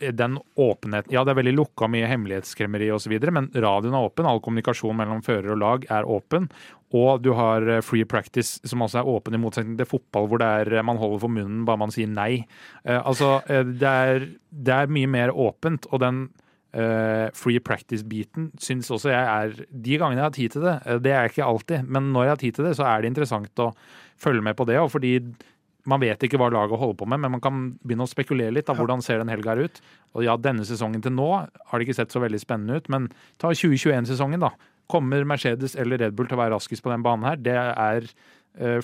[0.00, 1.12] eh, den åpenheten.
[1.14, 4.26] Ja, det er veldig lukka, mye hemmelighetskremmeri osv., men radioen er åpen.
[4.26, 6.48] All kommunikasjon mellom fører og lag er åpen.
[6.92, 10.38] Og du har eh, free practice, som også er åpen, i motsetning til fotball, hvor
[10.42, 12.46] det er eh, man holder for munnen bare man sier nei.
[12.84, 16.24] Altså, det er, det er mye mer åpent, og den
[16.72, 21.00] eh, free practice-biten syns også jeg er De gangene jeg har tid til det, eh,
[21.04, 23.64] det er ikke alltid, men når jeg har tid til det, så er det interessant
[23.64, 23.72] å
[24.22, 24.78] følge med på det.
[24.80, 25.16] Og fordi
[25.90, 28.68] man vet ikke hva laget holder på med, men man kan begynne å spekulere litt.
[28.68, 29.80] Da, hvordan ser den helga her ut?
[30.14, 33.08] Og ja, denne sesongen til nå har det ikke sett så veldig spennende ut, men
[33.42, 34.52] ta 2021-sesongen, da.
[34.90, 37.38] Kommer Mercedes eller Red Bull til å være raskest på den banen her?
[37.40, 38.06] Det er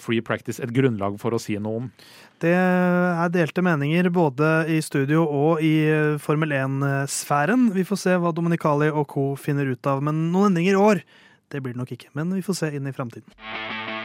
[0.00, 1.90] free practice et grunnlag for å si noe om.
[2.38, 7.68] Det er delte meninger både i studio og i eh, Formel 1-sfæren.
[7.74, 9.32] Vi får se hva Dominicali og co.
[9.34, 10.04] finner ut av.
[10.06, 11.02] Men noen endringer i år,
[11.50, 12.12] det blir det nok ikke.
[12.14, 13.97] Men vi får se inn i framtiden.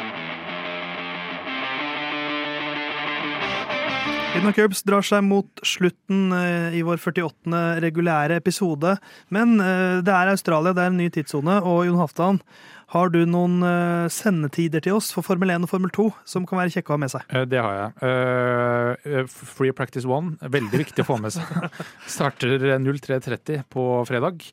[4.33, 7.53] Lyden Curbs drar seg mot slutten eh, i vår 48.
[7.83, 8.95] regulære episode.
[9.29, 11.59] Men eh, det er Australia, det er en ny tidssone.
[11.61, 12.39] Og Jon Halvdan,
[12.95, 16.63] har du noen eh, sendetider til oss for Formel 1 og Formel 2 som kan
[16.63, 17.35] være kjekke å ha med seg?
[17.51, 19.27] Det har jeg.
[19.53, 21.69] Free Practice One, veldig viktig å få med seg.
[22.17, 24.49] Starter 03.30 på fredag.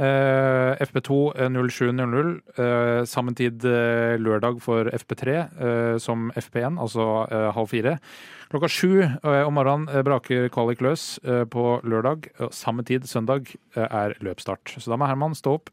[0.00, 2.30] Eh, FP2 eh, 07.00.
[2.56, 7.98] eh, Samme tid eh, lørdag for FP3 eh, som FP1, altså eh, halv fire.
[8.50, 12.30] Klokka sju eh, om morgenen eh, braker kvalik løs eh, på lørdag.
[12.48, 14.78] Samme tid søndag eh, er løpsstart.
[14.78, 15.68] Så da må Herman stå opp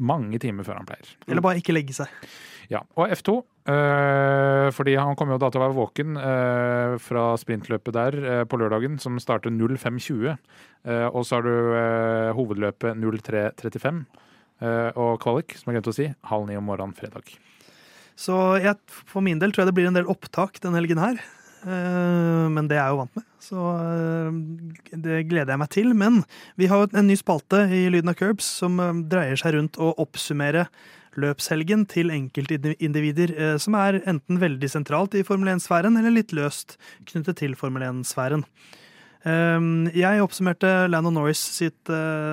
[0.00, 1.14] mange timer før han pleier.
[1.28, 2.10] Eller bare ikke legge seg?
[2.72, 3.36] Ja, og F2.
[3.68, 8.44] øh, fordi han kommer jo da til å være våken øh, fra sprintløpet der øh,
[8.48, 10.34] på lørdagen, som starter 05.20.
[10.84, 14.04] Eh, og så har du eh, hovedløpet 03.35.
[14.60, 17.36] eh, og kvalik, som jeg glemte å si, halv ni om morgenen fredag.
[18.16, 21.18] Så jeg, for min del tror jeg det blir en del opptak den helgen her.
[21.64, 25.94] Eh, Men det er jeg jo vant med, så eh, det gleder jeg meg til.
[25.96, 26.20] Men
[26.60, 29.80] vi har jo en ny spalte i Lyden av Curbs som eh, dreier seg rundt
[29.80, 30.68] å oppsummere
[31.14, 33.30] løpshelgen til enkeltindivider
[33.62, 36.74] som er enten veldig sentralt i Formel 1-sfæren eller litt løst
[37.06, 38.42] knyttet til Formel 1-sfæren.
[39.22, 41.86] Um, Jeg oppsummerte Lando Norris sitt,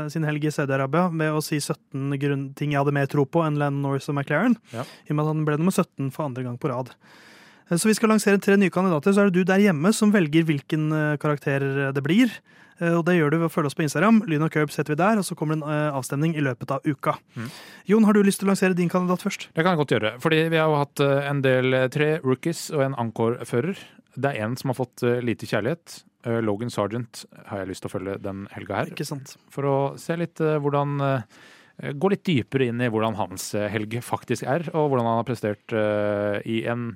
[0.09, 3.45] sin helg i Saudi-Arabia med å si 17 grunn, ting jeg hadde mer tro på
[3.45, 4.57] enn Lando Norris og McLaren.
[4.73, 4.81] Ja.
[5.05, 6.89] I og med at han ble nummer 17 for andre gang på rad.
[7.71, 10.11] Eh, Så vi skal lansere tre nye kandidater, så er det du der hjemme som
[10.11, 11.63] velger hvilken eh, karakter
[11.95, 12.27] det blir.
[12.81, 14.23] Eh, Og det gjør du ved å følge oss på Instagram.
[14.27, 16.71] Lyn og Curb setter vi der, og så kommer det en eh, avstemning i løpet
[16.75, 17.15] av uka.
[17.37, 17.49] Mm.
[17.87, 19.47] Jon, har du lyst til å lansere din kandidat først?
[19.55, 20.13] Det kan jeg godt gjøre.
[20.19, 23.79] Fordi vi har jo hatt eh, en del eh, tre rookies og en Ankor-fører.
[24.19, 26.01] Det er en som har fått eh, lite kjærlighet.
[26.27, 28.91] Eh, Logan Sargent har jeg lyst til å følge den helga her.
[28.91, 29.37] Ikke sant?
[29.53, 31.39] For å se litt eh, hvordan eh,
[31.97, 35.25] Gå litt dypere inn i hvordan hans eh, helg faktisk er, og hvordan han har
[35.25, 36.91] prestert eh, i en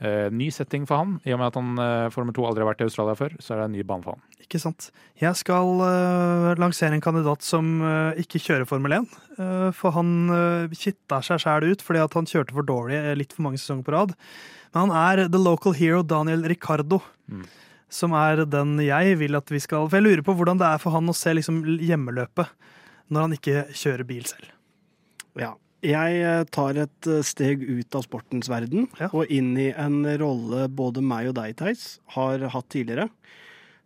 [0.00, 1.18] eh, ny setting for han.
[1.26, 3.54] I og med at han uh, Formel 2 aldri har vært i Australia før, så
[3.54, 4.38] er det en ny bane for han.
[4.48, 4.86] Ikke sant.
[5.20, 9.08] Jeg skal eh, lansere en kandidat som eh, ikke kjører Formel 1.
[9.36, 13.34] eh, for han uh, kitta seg sjæl ut fordi at han kjørte for dårlig litt
[13.36, 14.14] for mange sesonger på rad.
[14.72, 17.02] Men han er the local hero Daniel Ricardo.
[17.28, 17.44] Mm.
[17.92, 20.80] Som er den jeg vil at vi skal For jeg lurer på hvordan det er
[20.80, 22.48] for han å se liksom hjemmeløpet
[23.12, 24.48] når han ikke kjører bil selv.
[25.40, 25.52] Ja.
[25.84, 29.08] Jeg eh, tar et eh, steg ut av sportens verden Ja.
[29.12, 33.08] og inn i en rolle både meg og deg, Theis, har hatt tidligere.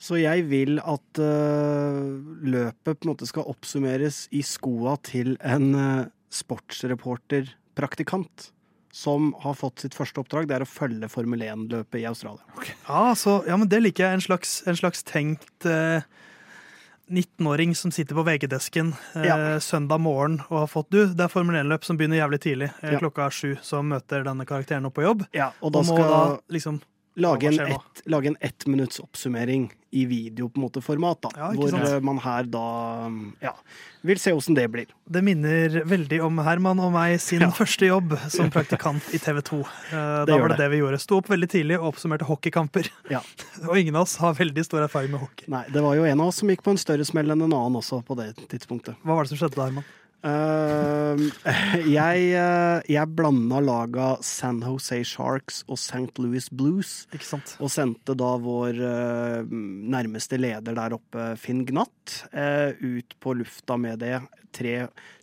[0.03, 2.03] Så jeg vil at uh,
[2.43, 8.49] løpet på en måte skal oppsummeres i skoa til en uh, sportsreporterpraktikant
[8.93, 10.49] som har fått sitt første oppdrag.
[10.51, 12.43] Det er å følge Formel 1-løpet i Australia.
[12.89, 14.13] Ja, så, ja men det liker jeg.
[14.19, 16.03] En slags, en slags tenkt eh,
[17.13, 19.37] 19-åring som sitter på VG-desken eh, Ja.
[19.61, 22.71] søndag morgen og har fått Du, det er Formel 1-løp som begynner jævlig tidlig.
[22.83, 22.99] Eh, Ja.
[23.03, 25.27] Klokka er sju, så møter denne karakteren opp på jobb.
[25.37, 26.81] Ja, og Og, da må skal da liksom
[27.17, 31.29] lage en, ett, lage en ett minutts oppsummering i video på en måte format, da.
[31.37, 31.89] Ja, ikke hvor sant?
[31.89, 32.63] eh, man her da
[33.45, 33.53] ja,
[34.09, 34.87] vil se åssen det blir.
[35.05, 37.51] Det minner veldig om Herman og meg sin Ja.
[37.53, 39.61] første jobb som praktikant i TV 2.
[39.61, 40.63] Eh, Da var det det.
[40.65, 40.99] det vi gjorde.
[41.05, 42.89] Sto opp veldig tidlig og oppsummerte hockeykamper.
[43.11, 43.21] Ja.
[43.69, 45.45] Og ingen av oss har veldig stor erfaring med hockey.
[45.53, 47.53] Nei, det var jo en av oss som gikk på en større smell enn en
[47.53, 48.97] annen også på det tidspunktet.
[49.05, 49.85] Hva var det som skjedde da, Herman?
[51.43, 56.15] Eh, jeg uh, jeg blanda laga San Jose Sharks og St.
[56.23, 56.93] Louis Blues.
[57.59, 63.77] Og sendte da vår eh, nærmeste leder der oppe, Finn Gnatt, eh, ut på lufta
[63.81, 64.15] med det.
[64.55, 64.77] Tre,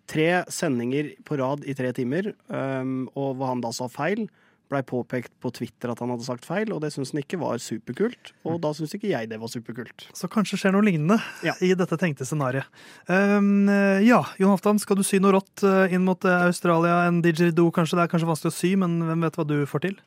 [0.10, 4.26] tre sendinger på rad i tre timer, um, og hva han da sa feil.
[4.70, 7.58] Blei påpekt på Twitter at han hadde sagt feil, og det syns han ikke var
[7.64, 8.36] superkult.
[8.46, 10.06] Og da syns ikke jeg det var superkult.
[10.14, 11.56] Så kanskje skjer noe lignende Ja.
[11.66, 12.70] i dette tenkte scenarioet.
[13.10, 17.08] Um, eh, ja, Jon Halvdan, skal du sy noe rått eh, inn mot eh, Australia?
[17.08, 17.98] En didgeridoo, kanskje?
[17.98, 19.98] Det er kanskje vanskelig å sy, men hvem vet hva du får til?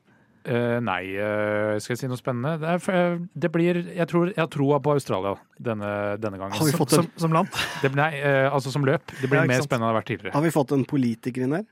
[0.42, 2.56] Uh, nei, uh, skal jeg si noe spennende?
[2.62, 5.90] Det, er, det blir Jeg tror jeg har troa på Australia denne,
[6.22, 6.54] denne gangen.
[6.58, 7.50] Har vi fått en, som, som land?
[7.82, 8.10] Det, nei,
[8.46, 9.10] altså som løp.
[9.18, 9.70] Det blir ja, mer sant.
[9.70, 10.34] spennende enn det har vært tidligere.
[10.38, 11.66] har vi fått en politiker inn her?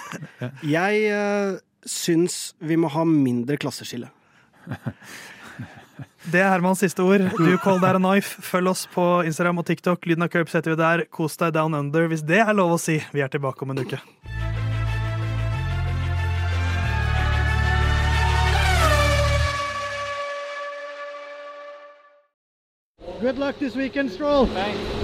[0.76, 4.10] Jeg uh, syns vi må ha mindre klasseskille.
[6.30, 7.24] Det er Hermans siste ord.
[7.34, 8.42] Du call that a knife.
[8.46, 10.06] Følg oss på Instagram og TikTok.
[10.06, 11.04] Lyden av Curbs heter vi der.
[11.10, 13.00] Kos deg down under, hvis det er lov å si.
[13.12, 13.98] Vi er tilbake om en uke.
[23.22, 24.46] Good luck this weekend, Stroll.
[24.46, 25.01] Thanks.